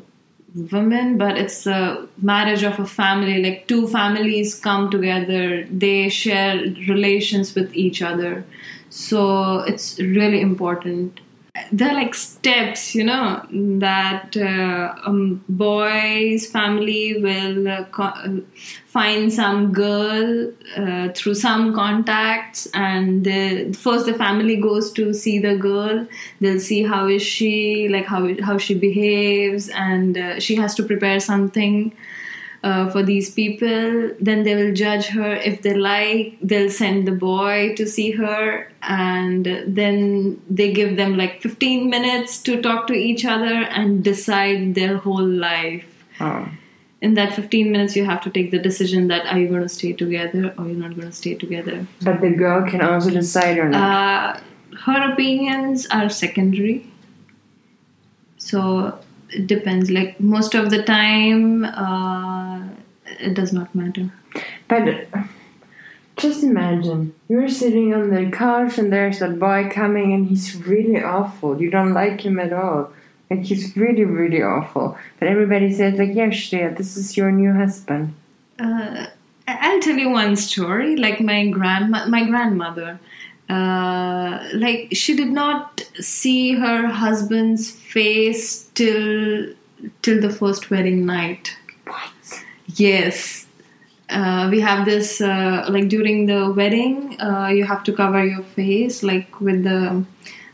woman, 0.72 1.18
but 1.18 1.38
it's 1.38 1.64
the 1.64 2.08
marriage 2.22 2.64
of 2.64 2.80
a 2.80 2.86
family. 2.86 3.42
Like 3.42 3.68
two 3.68 3.88
families 3.88 4.60
come 4.60 4.92
together, 4.92 5.66
they 5.72 6.10
share 6.10 6.58
relations 6.88 7.56
with 7.56 7.74
each 7.74 8.02
other. 8.02 8.46
So 8.90 9.60
it's 9.60 9.98
really 10.00 10.42
important 10.42 11.22
they're 11.72 11.94
like 11.94 12.14
steps 12.14 12.96
you 12.96 13.04
know 13.04 13.46
that 13.52 14.36
uh, 14.38 14.94
a 15.06 15.12
boy's 15.50 16.50
family 16.50 17.22
will 17.22 17.68
uh, 17.68 17.84
co- 17.86 18.42
find 18.92 19.32
some 19.32 19.72
girl 19.72 20.52
uh, 20.76 21.10
through 21.16 21.34
some 21.34 21.74
contacts 21.74 22.68
and 22.74 23.24
the, 23.24 23.74
first 23.74 24.06
the 24.06 24.14
family 24.14 24.58
goes 24.58 24.92
to 24.92 25.14
see 25.14 25.40
the 25.40 25.56
girl. 25.56 26.06
They'll 26.42 26.60
see 26.60 26.84
how 26.84 27.08
is 27.08 27.22
she 27.22 27.88
like 27.90 28.06
how 28.06 28.28
how 28.42 28.58
she 28.58 28.74
behaves 28.74 29.70
and 29.70 30.18
uh, 30.18 30.40
she 30.40 30.56
has 30.56 30.76
to 30.76 30.84
prepare 30.84 31.22
something 31.22 31.94
uh, 32.64 32.90
for 32.90 33.04
these 33.04 33.32
people. 33.32 34.12
Then 34.20 34.44
they 34.44 34.56
will 34.56 34.74
judge 34.74 35.08
her. 35.08 35.34
If 35.34 35.62
they 35.62 35.74
like, 35.74 36.38
they'll 36.42 36.70
send 36.70 37.08
the 37.08 37.12
boy 37.12 37.76
to 37.76 37.88
see 37.88 38.12
her, 38.12 38.72
and 38.82 39.46
then 39.68 40.42
they 40.50 40.72
give 40.72 40.98
them 40.98 41.18
like 41.18 41.42
15 41.42 41.90
minutes 41.90 42.42
to 42.44 42.62
talk 42.62 42.88
to 42.88 42.94
each 42.94 43.26
other 43.26 43.54
and 43.54 44.04
decide 44.04 44.76
their 44.76 44.98
whole 44.98 45.28
life. 45.28 45.86
Oh. 46.20 46.48
In 47.02 47.16
that 47.16 47.34
15 47.34 47.72
minutes, 47.72 47.96
you 47.96 48.06
have 48.06 48.22
to 48.22 48.30
take 48.30 48.52
the 48.52 48.60
decision 48.60 49.08
that 49.08 49.26
are 49.26 49.40
you 49.40 49.48
going 49.48 49.64
to 49.64 49.70
stay 49.70 49.92
together 49.92 50.54
or 50.56 50.68
you're 50.68 50.78
not 50.78 50.96
going 50.96 51.08
to 51.08 51.12
stay 51.12 51.34
together. 51.34 51.88
But 52.04 52.22
the 52.22 52.30
girl 52.30 52.70
can 52.70 52.82
also 52.82 53.10
decide 53.10 53.58
or 53.58 53.70
not. 53.70 54.38
Uh, 54.38 54.40
her 54.86 55.12
opinions 55.12 55.88
are 55.88 56.10
secondary. 56.10 56.88
So 58.38 59.00
it 59.32 59.48
depends. 59.48 59.90
Like 59.90 60.20
most 60.20 60.56
of 60.56 60.70
the 60.70 60.84
time, 60.84 61.66
uh, 61.66 62.68
it 63.20 63.34
does 63.34 63.54
not 63.54 63.74
matter. 63.74 64.12
But 64.68 65.08
just 66.18 66.44
imagine 66.44 67.14
you're 67.28 67.50
sitting 67.50 67.94
on 67.94 68.10
the 68.10 68.30
couch 68.32 68.78
and 68.78 68.92
there's 68.92 69.20
that 69.20 69.40
boy 69.40 69.70
coming 69.72 70.14
and 70.14 70.28
he's 70.28 70.56
really 70.56 71.02
awful. 71.02 71.62
You 71.62 71.70
don't 71.70 71.94
like 71.94 72.22
him 72.22 72.40
at 72.40 72.54
all. 72.54 72.92
Like 73.30 73.44
he's 73.44 73.76
really, 73.78 74.04
really 74.04 74.42
awful. 74.42 74.98
But 75.20 75.28
everybody 75.30 75.74
says 75.74 75.98
like, 75.98 76.14
yeah, 76.14 76.28
Shriya, 76.28 76.78
this 76.78 76.98
is 76.98 77.16
your 77.16 77.32
new 77.32 77.54
husband. 77.54 78.14
Uh, 78.60 79.08
I'll 79.48 79.80
tell 79.80 79.96
you 79.96 80.10
one 80.10 80.36
story. 80.36 80.96
Like 80.96 81.22
my 81.22 81.48
grandma, 81.48 82.08
my 82.08 82.26
grandmother, 82.26 83.00
uh, 83.52 84.50
like 84.54 84.90
she 85.02 85.16
did 85.16 85.32
not 85.44 85.82
see 86.00 86.54
her 86.54 86.88
husband's 86.88 87.70
face 87.72 88.46
till 88.80 89.54
till 90.02 90.22
the 90.22 90.30
first 90.30 90.70
wedding 90.72 91.06
night. 91.06 91.56
What? 91.86 92.44
Yes. 92.76 93.48
Uh, 94.10 94.50
we 94.52 94.60
have 94.60 94.86
this 94.86 95.22
uh, 95.22 95.66
like 95.70 95.88
during 95.88 96.26
the 96.26 96.52
wedding, 96.52 97.20
uh, 97.22 97.48
you 97.48 97.64
have 97.64 97.84
to 97.84 97.94
cover 97.94 98.26
your 98.26 98.44
face 98.44 99.04
like 99.04 99.40
with 99.40 99.64
the 99.64 100.04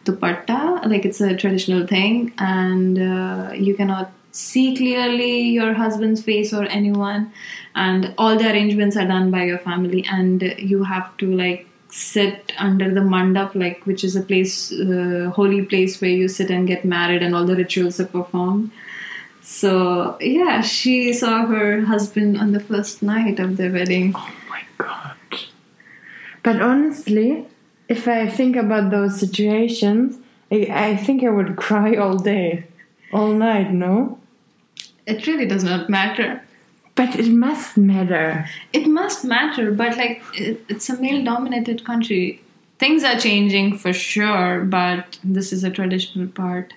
dupatta, 0.06 0.86
like 0.92 1.06
it's 1.06 1.22
a 1.22 1.36
traditional 1.36 1.88
thing, 1.88 2.34
and 2.38 3.00
uh, 3.00 3.52
you 3.54 3.74
cannot 3.76 4.12
see 4.32 4.76
clearly 4.76 5.42
your 5.42 5.74
husband's 5.74 6.22
face 6.22 6.54
or 6.54 6.66
anyone, 6.66 7.32
and 7.74 8.14
all 8.18 8.38
the 8.38 8.48
arrangements 8.52 8.96
are 8.96 9.08
done 9.08 9.32
by 9.32 9.44
your 9.44 9.58
family, 9.58 10.06
and 10.12 10.44
you 10.58 10.84
have 10.84 11.18
to 11.18 11.34
like 11.36 11.68
sit 11.90 12.54
under 12.58 12.94
the 12.94 13.00
mandap, 13.00 13.56
like 13.56 13.86
which 13.86 14.04
is 14.04 14.16
a 14.16 14.22
place, 14.22 14.72
uh, 14.72 15.32
holy 15.34 15.66
place 15.66 16.02
where 16.02 16.12
you 16.12 16.28
sit 16.28 16.50
and 16.50 16.68
get 16.68 16.86
married, 16.86 17.24
and 17.24 17.36
all 17.36 17.46
the 17.46 17.56
rituals 17.56 18.00
are 18.00 18.06
performed. 18.06 18.72
So 19.42 20.18
yeah, 20.20 20.62
she 20.62 21.14
saw 21.14 21.46
her 21.46 21.86
husband 21.86 22.38
on 22.38 22.52
the 22.52 22.60
first 22.60 23.02
night 23.02 23.40
of 23.40 23.58
the 23.58 23.70
wedding. 23.70 24.14
Oh 24.16 24.34
my 24.50 24.64
god. 24.78 25.16
But 26.44 26.62
honestly, 26.62 27.46
if 27.88 28.08
I 28.08 28.28
think 28.28 28.56
about 28.56 28.92
those 28.92 29.20
situations, 29.20 30.18
I, 30.52 30.68
I 30.70 30.98
think 30.98 31.24
I 31.24 31.30
would 31.30 31.56
cry 31.66 31.96
all 31.96 32.18
day, 32.18 32.66
all 33.14 33.34
night, 33.34 33.72
no? 33.72 34.20
It 35.06 35.26
really 35.26 35.46
does 35.46 35.64
not 35.64 35.90
matter. 35.90 36.42
But 36.98 37.16
it 37.16 37.30
must 37.30 37.78
matter. 37.78 38.48
It 38.74 38.88
must 38.88 39.24
matter, 39.24 39.72
but 39.72 39.96
like 39.96 40.22
it, 40.34 40.66
it's 40.68 40.90
a 40.90 41.00
male-dominated 41.00 41.86
country. 41.86 42.42
Things 42.80 43.04
are 43.04 43.18
changing 43.18 43.78
for 43.78 43.94
sure, 43.94 44.66
but 44.66 45.20
this 45.24 45.54
is 45.54 45.64
a 45.64 45.70
traditional 45.70 46.28
part. 46.28 46.74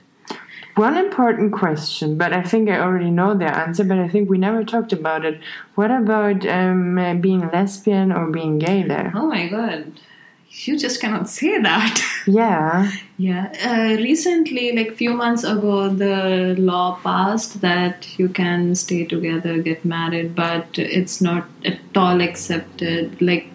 One 0.77 0.97
important 0.97 1.53
question, 1.53 2.17
but 2.17 2.33
I 2.33 2.43
think 2.43 2.71
I 2.71 2.79
already 2.79 3.11
know 3.11 3.35
the 3.35 3.47
answer, 3.47 3.83
but 3.83 3.99
I 3.99 4.09
think 4.09 4.31
we 4.31 4.39
never 4.39 4.63
talked 4.63 4.93
about 4.93 5.25
it. 5.25 5.41
What 5.75 5.91
about 5.91 6.47
um, 6.47 7.21
being 7.21 7.51
lesbian 7.51 8.13
or 8.13 8.27
being 8.31 8.59
gay 8.59 8.83
there? 8.85 9.13
Oh 9.15 9.27
my 9.27 9.49
god, 9.49 9.93
you 10.51 10.77
just 10.77 11.01
cannot 11.01 11.29
say 11.29 11.61
that. 11.61 12.03
Yeah. 12.27 12.93
Yeah, 13.17 13.51
uh, 13.65 13.97
recently, 14.03 14.73
like 14.73 14.95
few 14.95 15.15
months 15.15 15.43
ago, 15.43 15.89
the 15.89 16.55
law 16.59 16.99
passed 17.03 17.63
that 17.63 18.07
you 18.19 18.29
can 18.29 18.75
stay 18.75 19.07
together, 19.07 19.63
get 19.63 19.85
married, 19.87 20.35
but 20.35 20.79
it's 20.79 21.23
not 21.23 21.47
at 21.65 21.81
all 21.97 22.21
accepted. 22.21 23.21
Like 23.23 23.49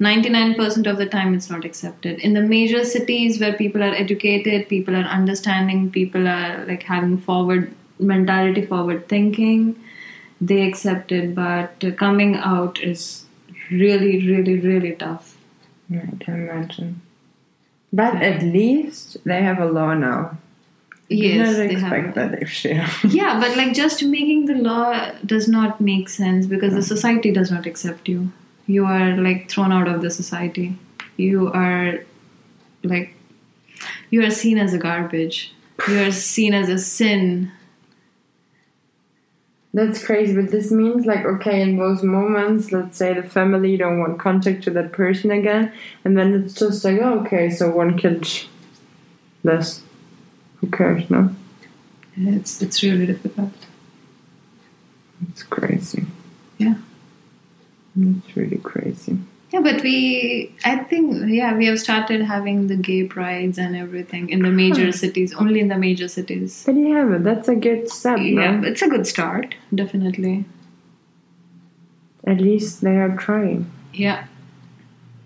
99% 0.00 0.90
of 0.90 0.98
the 0.98 1.06
time, 1.06 1.34
it's 1.34 1.48
not 1.48 1.64
accepted. 1.64 2.18
In 2.18 2.34
the 2.34 2.42
major 2.42 2.84
cities 2.84 3.38
where 3.40 3.52
people 3.52 3.82
are 3.82 3.94
educated, 3.94 4.68
people 4.68 4.96
are 4.96 5.08
understanding, 5.18 5.90
people 5.90 6.26
are 6.26 6.64
like 6.66 6.82
having 6.82 7.18
forward 7.18 7.72
mentality, 8.00 8.66
forward 8.66 9.08
thinking, 9.08 9.80
they 10.40 10.66
accept 10.66 11.12
it. 11.12 11.34
But 11.34 11.84
coming 11.96 12.36
out 12.36 12.80
is 12.80 13.24
really, 13.70 14.26
really, 14.26 14.58
really 14.58 14.92
tough. 14.96 15.29
I 15.92 16.24
can 16.24 16.48
imagine. 16.48 17.02
But 17.92 18.16
at 18.22 18.42
least 18.42 19.16
they 19.24 19.42
have 19.42 19.58
a 19.58 19.66
law 19.66 19.94
now. 19.94 20.38
Yes, 21.08 21.32
Did 21.32 21.46
not 21.48 21.56
they 21.56 21.70
expect 21.74 22.06
have. 22.06 22.14
that 22.14 22.40
actually. 22.42 22.80
Yeah, 23.08 23.40
but 23.40 23.56
like 23.56 23.72
just 23.74 24.02
making 24.04 24.46
the 24.46 24.54
law 24.54 25.10
does 25.26 25.48
not 25.48 25.80
make 25.80 26.08
sense 26.08 26.46
because 26.46 26.74
the 26.74 26.82
society 26.84 27.32
does 27.32 27.50
not 27.50 27.66
accept 27.66 28.08
you. 28.08 28.30
You 28.68 28.86
are 28.86 29.16
like 29.16 29.50
thrown 29.50 29.72
out 29.72 29.88
of 29.88 30.02
the 30.02 30.10
society. 30.10 30.78
You 31.16 31.50
are 31.52 31.98
like 32.84 33.14
you 34.10 34.22
are 34.24 34.30
seen 34.30 34.56
as 34.58 34.72
a 34.72 34.78
garbage. 34.78 35.52
You 35.88 36.00
are 36.02 36.12
seen 36.12 36.54
as 36.54 36.68
a 36.68 36.78
sin. 36.78 37.50
That's 39.72 40.04
crazy, 40.04 40.34
but 40.34 40.50
this 40.50 40.72
means 40.72 41.06
like 41.06 41.24
okay, 41.24 41.62
in 41.62 41.76
those 41.76 42.02
moments, 42.02 42.72
let's 42.72 42.96
say 42.96 43.14
the 43.14 43.22
family 43.22 43.76
don't 43.76 44.00
want 44.00 44.18
contact 44.18 44.64
to 44.64 44.70
that 44.72 44.90
person 44.92 45.30
again, 45.30 45.72
and 46.04 46.18
then 46.18 46.34
it's 46.34 46.54
just 46.54 46.84
like 46.84 46.98
oh, 47.00 47.20
okay, 47.20 47.50
so 47.50 47.70
one 47.70 47.96
kid 47.96 48.26
less. 49.44 49.82
Who 50.56 50.66
cares? 50.68 51.08
No, 51.08 51.34
It's 52.16 52.60
it's 52.60 52.82
really 52.82 53.06
difficult. 53.06 53.52
it's 55.30 55.42
crazy. 55.44 56.04
Yeah. 56.58 56.74
It's 57.98 58.36
really 58.36 58.58
crazy. 58.58 59.18
Yeah, 59.52 59.60
but 59.60 59.82
we 59.82 60.54
I 60.64 60.76
think 60.76 61.28
yeah, 61.28 61.56
we 61.56 61.66
have 61.66 61.80
started 61.80 62.22
having 62.22 62.68
the 62.68 62.76
gay 62.76 63.04
prides 63.04 63.58
and 63.58 63.74
everything 63.76 64.28
in 64.30 64.42
the 64.42 64.50
major 64.50 64.86
Huh. 64.86 64.92
cities, 64.92 65.34
only 65.34 65.60
in 65.60 65.68
the 65.68 65.76
major 65.78 66.06
cities. 66.08 66.62
But 66.64 66.76
yeah, 66.76 67.04
but 67.04 67.24
that's 67.24 67.48
a 67.48 67.56
good 67.56 67.88
step. 67.90 68.18
Yeah, 68.20 68.56
no? 68.58 68.68
it's 68.68 68.82
a 68.82 68.88
good 68.88 69.06
start, 69.06 69.56
definitely. 69.74 70.44
At 72.26 72.40
least 72.40 72.80
they 72.80 72.96
are 72.96 73.16
trying. 73.16 73.70
Yeah. 73.92 74.24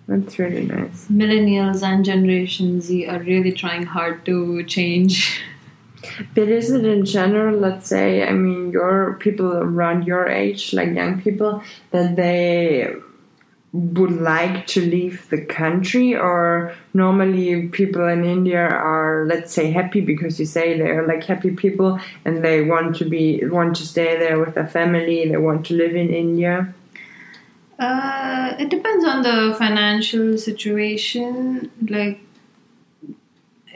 That's 0.07 0.39
really 0.39 0.67
nice. 0.67 1.07
millennials 1.11 1.83
and 1.83 2.05
generation 2.05 2.81
z 2.83 3.07
are 3.07 3.21
really 3.21 3.53
trying 3.53 3.85
hard 3.85 4.25
to 4.27 4.63
change 4.65 5.43
But 6.35 6.49
is 6.49 6.71
it 6.71 6.85
in 6.85 7.07
general, 7.07 7.57
let's 7.59 7.89
say, 7.89 8.27
I 8.29 8.33
mean, 8.33 8.71
your 8.73 9.15
people 9.21 9.51
around 9.57 10.07
your 10.07 10.29
age, 10.29 10.75
like 10.75 10.93
young 10.95 11.21
people, 11.23 11.63
that 11.93 12.17
they 12.17 12.93
would 13.75 14.13
like 14.13 14.67
to 14.69 14.81
leave 14.81 15.29
the 15.31 15.45
country, 15.45 16.15
or 16.15 16.75
normally 16.95 17.69
people 17.69 18.07
in 18.07 18.25
India 18.25 18.61
are, 18.61 19.27
let's 19.27 19.53
say, 19.53 19.71
happy 19.73 20.01
because 20.01 20.39
you 20.39 20.47
say 20.47 20.79
they're 20.79 21.07
like 21.07 21.25
happy 21.25 21.51
people 21.51 21.99
and 22.25 22.45
they 22.45 22.63
want 22.63 22.97
to 22.97 23.05
be 23.05 23.45
want 23.45 23.77
to 23.77 23.85
stay 23.87 24.17
there 24.19 24.39
with 24.39 24.55
their 24.55 24.69
family, 24.69 25.29
they 25.29 25.37
want 25.37 25.67
to 25.67 25.75
live 25.75 25.95
in 25.97 26.09
India. 26.15 26.73
uh, 27.79 28.55
it 28.59 28.69
depends 28.69 29.05
on 29.05 29.23
the 29.23 29.55
financial 29.59 30.39
situation 30.39 31.71
like 31.89 32.21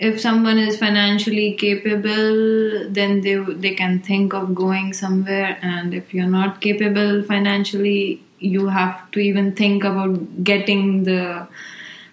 if 0.00 0.20
someone 0.20 0.58
is 0.58 0.78
financially 0.78 1.54
capable 1.54 2.88
then 2.90 3.20
they 3.20 3.34
they 3.64 3.74
can 3.74 3.98
think 4.00 4.32
of 4.32 4.54
going 4.54 4.92
somewhere 4.92 5.58
and 5.62 5.92
if 5.92 6.14
you're 6.14 6.32
not 6.40 6.60
capable 6.60 7.22
financially 7.24 8.22
you 8.38 8.68
have 8.68 9.10
to 9.12 9.20
even 9.20 9.54
think 9.54 9.84
about 9.84 10.44
getting 10.44 11.04
the 11.04 11.46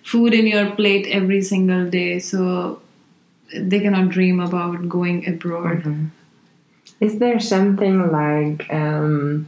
food 0.04 0.34
in 0.34 0.48
your 0.48 0.72
plate 0.72 1.08
every 1.08 1.42
single 1.42 1.90
day 1.90 2.20
so 2.20 2.82
they 3.56 3.80
cannot 3.80 4.10
dream 4.10 4.40
about 4.40 4.88
going 4.90 5.28
abroad 5.28 6.10
Is 7.00 7.20
there 7.20 7.40
something 7.40 8.12
like 8.12 8.72
um, 8.74 9.48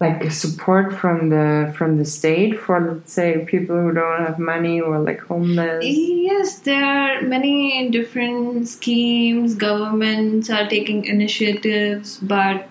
like 0.00 0.30
support 0.32 0.92
from 0.92 1.28
the 1.28 1.72
from 1.76 1.98
the 1.98 2.04
state 2.04 2.58
for 2.58 2.80
let's 2.80 3.12
say 3.12 3.44
people 3.44 3.76
who 3.76 3.92
don't 3.92 4.26
have 4.26 4.38
money 4.38 4.80
or 4.80 4.98
like 4.98 5.20
homeless? 5.20 5.84
Yes, 5.84 6.58
there 6.60 6.84
are 6.84 7.22
many 7.22 7.90
different 7.90 8.68
schemes. 8.68 9.54
Governments 9.54 10.50
are 10.50 10.68
taking 10.68 11.04
initiatives, 11.04 12.18
but 12.18 12.68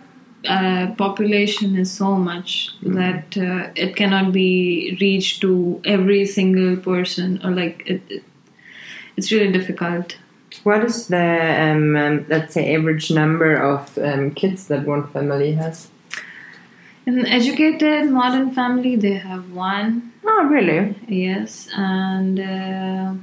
uh, 0.48 0.94
population 0.98 1.76
is 1.76 1.92
so 1.92 2.16
much 2.16 2.70
that 2.82 3.38
uh, 3.38 3.72
it 3.76 3.96
cannot 3.96 4.32
be 4.32 4.98
reached 5.00 5.42
to 5.42 5.82
every 5.86 6.26
single 6.26 6.78
person, 6.78 7.40
or 7.44 7.52
like 7.52 7.84
it, 7.86 8.02
it, 8.10 8.24
it's 9.18 9.32
really 9.32 9.52
difficult. 9.52 10.18
What 10.64 10.84
is 10.84 11.08
the 11.08 11.18
um, 11.18 11.96
um, 11.96 12.26
let's 12.30 12.54
say 12.54 12.76
average 12.76 13.12
number 13.12 13.56
of 13.56 13.98
um, 13.98 14.32
kids 14.32 14.68
that 14.68 14.86
one 14.86 15.08
family 15.08 15.54
has? 15.54 15.90
In 17.06 17.20
an 17.20 17.26
educated 17.26 18.10
modern 18.10 18.52
family, 18.52 18.96
they 18.96 19.16
have 19.16 19.52
one. 19.52 20.14
Oh, 20.26 20.48
really? 20.50 20.96
Yes, 21.08 21.68
and 21.76 22.40
uh, 22.40 23.14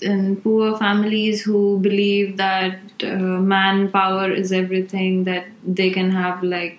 in 0.00 0.36
poor 0.36 0.76
families 0.78 1.42
who 1.42 1.78
believe 1.80 2.36
that 2.36 2.78
uh, 3.02 3.16
manpower 3.16 4.30
is 4.30 4.52
everything, 4.52 5.24
that 5.24 5.46
they 5.64 5.90
can 5.90 6.10
have 6.10 6.42
like 6.42 6.78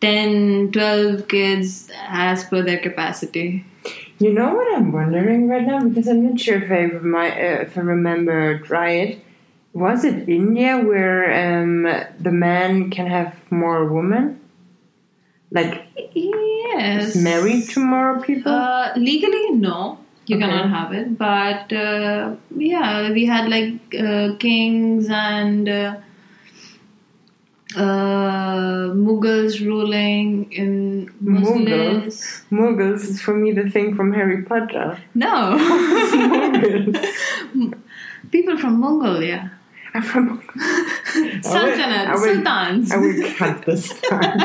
10, 0.00 0.70
12 0.72 1.28
kids 1.28 1.90
as 2.08 2.44
per 2.44 2.62
their 2.62 2.78
capacity. 2.78 3.64
You 4.18 4.32
know 4.32 4.54
what 4.54 4.76
I'm 4.76 4.92
wondering 4.92 5.48
right 5.48 5.66
now 5.66 5.80
because 5.80 6.08
I'm 6.08 6.24
not 6.28 6.40
sure 6.40 6.62
if 6.62 6.70
I 6.70 6.84
remi- 6.84 7.32
uh, 7.40 7.62
if 7.62 7.78
I 7.78 7.80
remember 7.80 8.62
right. 8.68 9.24
Was 9.72 10.04
it 10.04 10.28
India 10.28 10.78
where 10.78 11.62
um, 11.62 11.82
the 12.18 12.32
man 12.32 12.90
can 12.90 13.06
have 13.06 13.36
more 13.50 13.84
women? 13.84 14.40
Like 15.50 15.86
Yes. 16.14 17.14
married 17.16 17.68
to 17.70 17.80
more 17.80 18.20
people? 18.20 18.52
Uh, 18.52 18.92
legally, 18.96 19.50
no, 19.52 19.98
you 20.28 20.36
Okay. 20.36 20.46
cannot 20.46 20.68
have 20.70 20.92
it. 20.92 21.16
But 21.18 21.72
uh, 21.72 22.36
yeah, 22.56 23.10
we 23.12 23.24
had 23.26 23.48
like 23.48 23.80
uh, 23.98 24.36
kings 24.38 25.08
and 25.10 25.68
uh, 25.68 25.96
uh, 27.76 28.90
Mughals 29.06 29.60
ruling 29.64 30.50
in 30.52 31.12
Muslims. 31.20 32.42
Mughals 32.50 33.02
is 33.10 33.20
for 33.20 33.34
me 33.34 33.52
the 33.52 33.68
thing 33.70 33.94
from 33.94 34.12
Harry 34.12 34.42
Potter. 34.42 34.98
No, 35.14 35.56
Mughals. 35.58 37.14
people 38.30 38.56
from 38.58 38.80
Mongolia, 38.80 39.52
I'm 39.94 40.02
from. 40.02 40.42
Sultanate, 41.42 42.08
I 42.08 42.14
will- 42.14 42.34
sultans. 42.44 42.92
I 42.92 42.96
will 42.96 43.32
cut 43.36 43.62
this 43.66 43.92
part. 44.08 44.38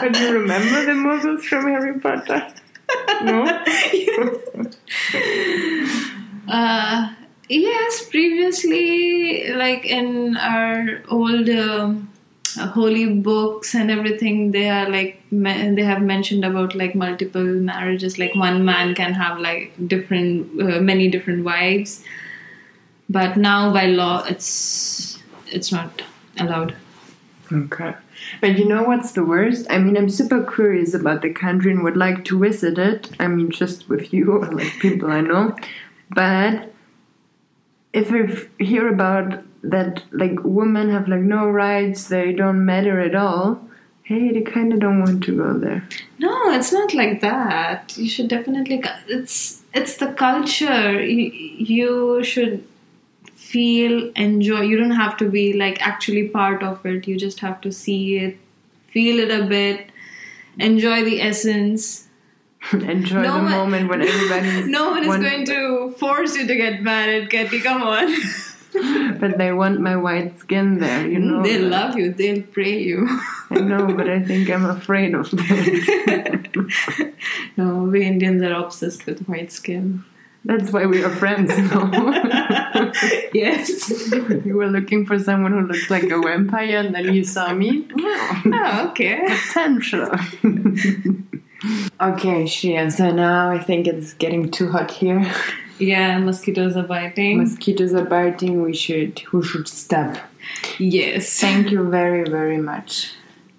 but 0.00 0.20
you 0.20 0.32
remember 0.40 0.84
the 0.86 0.92
Mughals 0.92 1.42
from 1.42 1.64
Harry 1.66 1.98
Potter? 2.00 2.46
No? 3.22 3.64
Uh, 6.48 7.12
yes, 7.48 8.06
previously, 8.08 9.52
like 9.54 9.84
in 9.86 10.36
our 10.36 11.02
old 11.08 11.48
um, 11.48 12.10
uh, 12.58 12.66
holy 12.66 13.14
books 13.14 13.74
and 13.74 13.90
everything, 13.90 14.50
they 14.50 14.68
are 14.68 14.88
like 14.90 15.22
me- 15.30 15.70
they 15.74 15.82
have 15.84 16.02
mentioned 16.02 16.44
about 16.44 16.74
like 16.74 16.94
multiple 16.94 17.44
marriages. 17.44 18.18
Like 18.18 18.34
one 18.34 18.64
man 18.64 18.94
can 18.94 19.14
have 19.14 19.38
like 19.38 19.72
different, 19.86 20.60
uh, 20.60 20.80
many 20.80 21.08
different 21.08 21.44
wives. 21.44 22.02
But 23.08 23.36
now 23.36 23.72
by 23.72 23.86
law, 23.86 24.24
it's 24.24 25.18
it's 25.48 25.70
not 25.72 26.02
allowed. 26.38 26.74
Okay. 27.52 27.94
But 28.40 28.58
you 28.58 28.66
know 28.66 28.82
what's 28.82 29.12
the 29.12 29.24
worst? 29.24 29.66
I 29.70 29.78
mean, 29.78 29.96
I'm 29.96 30.08
super 30.08 30.44
curious 30.44 30.94
about 30.94 31.22
the 31.22 31.32
country 31.32 31.70
and 31.72 31.82
would 31.82 31.96
like 31.96 32.24
to 32.26 32.38
visit 32.38 32.78
it. 32.78 33.10
I 33.20 33.28
mean, 33.28 33.50
just 33.50 33.88
with 33.88 34.12
you 34.12 34.32
or 34.32 34.46
like 34.52 34.72
people 34.80 35.10
I 35.10 35.20
know. 35.20 35.56
But 36.10 36.72
if 37.92 38.12
f- 38.12 38.48
hear 38.58 38.88
about 38.88 39.42
that, 39.62 40.02
like 40.12 40.38
women 40.42 40.90
have 40.90 41.08
like 41.08 41.20
no 41.20 41.48
rights, 41.48 42.08
they 42.08 42.32
don't 42.32 42.64
matter 42.64 43.00
at 43.00 43.14
all. 43.14 43.60
Hey, 44.04 44.32
they 44.32 44.42
kind 44.42 44.72
of 44.72 44.80
don't 44.80 45.00
want 45.00 45.22
to 45.24 45.36
go 45.36 45.58
there. 45.58 45.88
No, 46.18 46.52
it's 46.52 46.72
not 46.72 46.92
like 46.92 47.20
that. 47.20 47.96
You 47.96 48.08
should 48.08 48.28
definitely. 48.28 48.82
It's 49.08 49.62
it's 49.72 49.96
the 49.96 50.12
culture. 50.12 51.00
You, 51.02 51.30
you 51.30 52.24
should 52.24 52.66
feel, 53.52 54.10
enjoy. 54.16 54.60
You 54.62 54.78
don't 54.78 54.98
have 54.98 55.16
to 55.18 55.28
be 55.28 55.52
like 55.52 55.80
actually 55.86 56.28
part 56.28 56.62
of 56.62 56.84
it. 56.86 57.06
You 57.06 57.18
just 57.18 57.40
have 57.40 57.60
to 57.62 57.72
see 57.72 58.18
it, 58.18 58.38
feel 58.88 59.18
it 59.24 59.30
a 59.40 59.44
bit, 59.46 59.90
enjoy 60.58 61.04
the 61.04 61.20
essence. 61.20 62.08
Enjoy 62.72 63.22
No 63.22 63.38
the 63.38 63.42
one- 63.42 63.50
moment 63.50 63.88
when 63.90 64.02
everybody's. 64.02 64.66
No 64.78 64.90
one 64.90 65.02
is 65.02 65.16
going 65.16 65.44
to 65.46 65.94
force 65.98 66.36
you 66.36 66.46
to 66.46 66.54
get 66.54 66.80
married, 66.80 67.28
Katie. 67.28 67.60
Come 67.60 67.82
on. 67.82 68.14
But 69.20 69.36
they 69.36 69.52
want 69.52 69.80
my 69.80 69.96
white 69.96 70.38
skin 70.38 70.78
there, 70.78 71.06
you 71.06 71.18
mm, 71.18 71.24
know. 71.24 71.42
They'll 71.42 71.68
love 71.68 71.98
you. 71.98 72.10
They'll 72.10 72.42
pray 72.42 72.78
you. 72.78 73.06
I 73.50 73.58
know, 73.60 73.86
but 73.94 74.08
I 74.08 74.22
think 74.22 74.48
I'm 74.48 74.64
afraid 74.64 75.12
of 75.14 75.30
that. 75.30 76.48
no, 77.58 77.82
we 77.82 78.02
Indians 78.06 78.40
are 78.42 78.54
obsessed 78.54 79.04
with 79.04 79.26
white 79.26 79.52
skin. 79.52 80.04
That's 80.44 80.72
why 80.72 80.86
we 80.86 81.04
are 81.04 81.10
friends 81.10 81.56
now. 81.56 81.90
yes. 83.32 83.90
you 84.44 84.56
were 84.56 84.66
looking 84.66 85.06
for 85.06 85.18
someone 85.18 85.52
who 85.52 85.60
looks 85.68 85.88
like 85.88 86.04
a 86.04 86.20
vampire, 86.20 86.78
and 86.78 86.94
then 86.94 87.14
you 87.14 87.24
saw 87.24 87.52
me. 87.54 87.88
Oh, 88.44 88.88
okay. 88.90 89.20
Potential. 89.28 90.08
okay, 92.00 92.44
Shriya. 92.44 92.90
So 92.90 93.12
now 93.12 93.50
I 93.50 93.58
think 93.58 93.86
it's 93.86 94.14
getting 94.14 94.50
too 94.50 94.70
hot 94.70 94.90
here. 94.90 95.24
Yeah, 95.78 96.18
mosquitoes 96.18 96.76
are 96.76 96.82
biting. 96.82 97.38
Mosquitoes 97.38 97.94
are 97.94 98.04
biting. 98.04 98.62
We 98.62 98.74
should. 98.74 99.22
We 99.32 99.42
should 99.44 99.68
stop. 99.68 100.16
yes. 100.78 101.40
Thank 101.40 101.70
you 101.70 101.88
very, 101.88 102.28
very 102.28 102.58
much. 102.58 103.12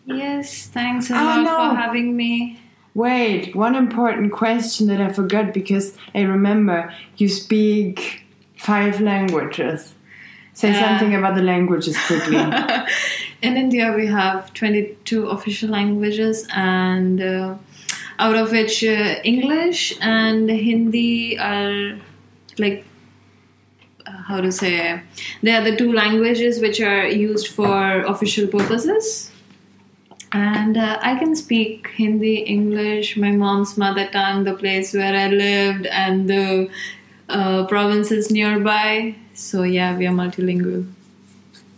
Yes, 0.05 0.67
thanks 0.67 1.09
a 1.09 1.13
Oh, 1.13 1.23
lot 1.23 1.43
no. 1.43 1.55
for 1.69 1.75
having 1.81 2.15
me. 2.15 2.59
Wait, 2.95 3.55
one 3.55 3.75
important 3.75 4.31
question 4.31 4.87
that 4.87 5.01
I 5.01 5.11
forgot 5.11 5.53
because 5.53 5.97
I 6.13 6.21
remember 6.21 6.93
you 7.17 7.27
speak 7.27 8.23
five 8.55 9.01
languages. 9.01 9.95
Say 10.53 10.69
Uh, 10.71 10.79
something 10.79 11.15
about 11.15 11.33
the 11.35 11.41
languages 11.41 11.97
quickly. 12.05 12.37
In 13.41 13.57
India, 13.57 13.91
we 13.95 14.05
have 14.05 14.53
22 14.53 15.27
official 15.27 15.69
languages, 15.69 16.47
and 16.55 17.19
uh, 17.19 17.55
out 18.19 18.35
of 18.35 18.51
which 18.51 18.83
uh, 18.83 19.15
English 19.23 19.97
and 19.99 20.47
Hindi 20.49 21.37
are 21.39 21.97
like 22.59 22.85
how 24.05 24.39
to 24.39 24.51
say 24.51 25.01
they 25.41 25.51
are 25.51 25.63
the 25.63 25.75
two 25.75 25.91
languages 25.91 26.61
which 26.61 26.79
are 26.79 27.07
used 27.07 27.47
for 27.47 28.01
official 28.05 28.47
purposes. 28.47 29.31
And 30.33 30.77
uh, 30.77 30.97
I 31.01 31.17
can 31.19 31.35
speak 31.35 31.89
Hindi, 31.95 32.37
English, 32.37 33.15
my 33.17 33.31
mom's 33.31 33.77
mother 33.77 34.09
tongue, 34.11 34.43
the 34.43 34.55
place 34.55 34.93
where 34.93 35.15
I 35.15 35.27
lived, 35.27 35.85
and 35.85 36.27
the 36.27 36.69
uh, 37.29 37.67
provinces 37.67 38.31
nearby. 38.31 39.15
So 39.35 39.61
yeah, 39.61 39.95
we 39.95 40.07
are 40.07 40.11
multilingual. 40.11 40.91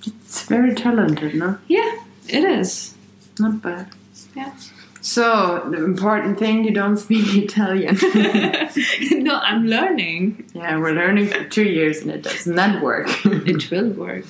it's 0.05 0.43
very 0.43 0.73
talented, 0.73 1.35
no? 1.35 1.57
Yeah, 1.67 1.99
it 2.29 2.45
is. 2.45 2.95
Not 3.39 3.61
bad. 3.61 3.89
Yeah. 4.35 4.53
So, 5.01 5.67
the 5.69 5.83
important 5.83 6.39
thing, 6.39 6.63
you 6.63 6.71
don't 6.71 6.97
speak 6.97 7.27
Italian. 7.35 7.95
no, 9.23 9.35
I'm 9.35 9.67
learning. 9.67 10.49
yeah, 10.55 10.79
we're 10.79 10.93
learning 10.95 11.27
for 11.27 11.43
two 11.43 11.63
years 11.63 11.99
and 11.99 12.09
it 12.09 12.23
does 12.23 12.47
not 12.47 12.81
work. 12.81 13.07
It 13.25 13.69
will 13.69 13.89
work. 13.89 14.25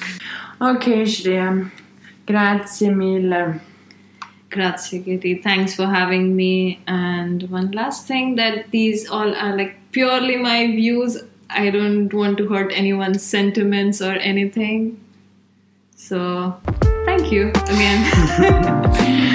okay, 0.61 1.03
Shriya. 1.03 1.71
Grazie 2.27 2.89
mille. 2.89 3.61
Grazie, 4.55 5.01
Kitty. 5.01 5.41
Thanks 5.41 5.75
for 5.75 5.85
having 5.85 6.33
me. 6.33 6.79
And 6.87 7.43
one 7.49 7.71
last 7.71 8.07
thing 8.07 8.35
that 8.37 8.71
these 8.71 9.09
all 9.09 9.35
are 9.35 9.53
like 9.57 9.75
purely 9.91 10.37
my 10.37 10.67
views. 10.67 11.21
I 11.49 11.69
don't 11.69 12.11
want 12.13 12.37
to 12.37 12.47
hurt 12.47 12.71
anyone's 12.73 13.21
sentiments 13.21 14.01
or 14.01 14.13
anything. 14.13 14.97
So, 15.97 16.57
thank 17.05 17.33
you 17.33 17.49
again. 17.49 19.31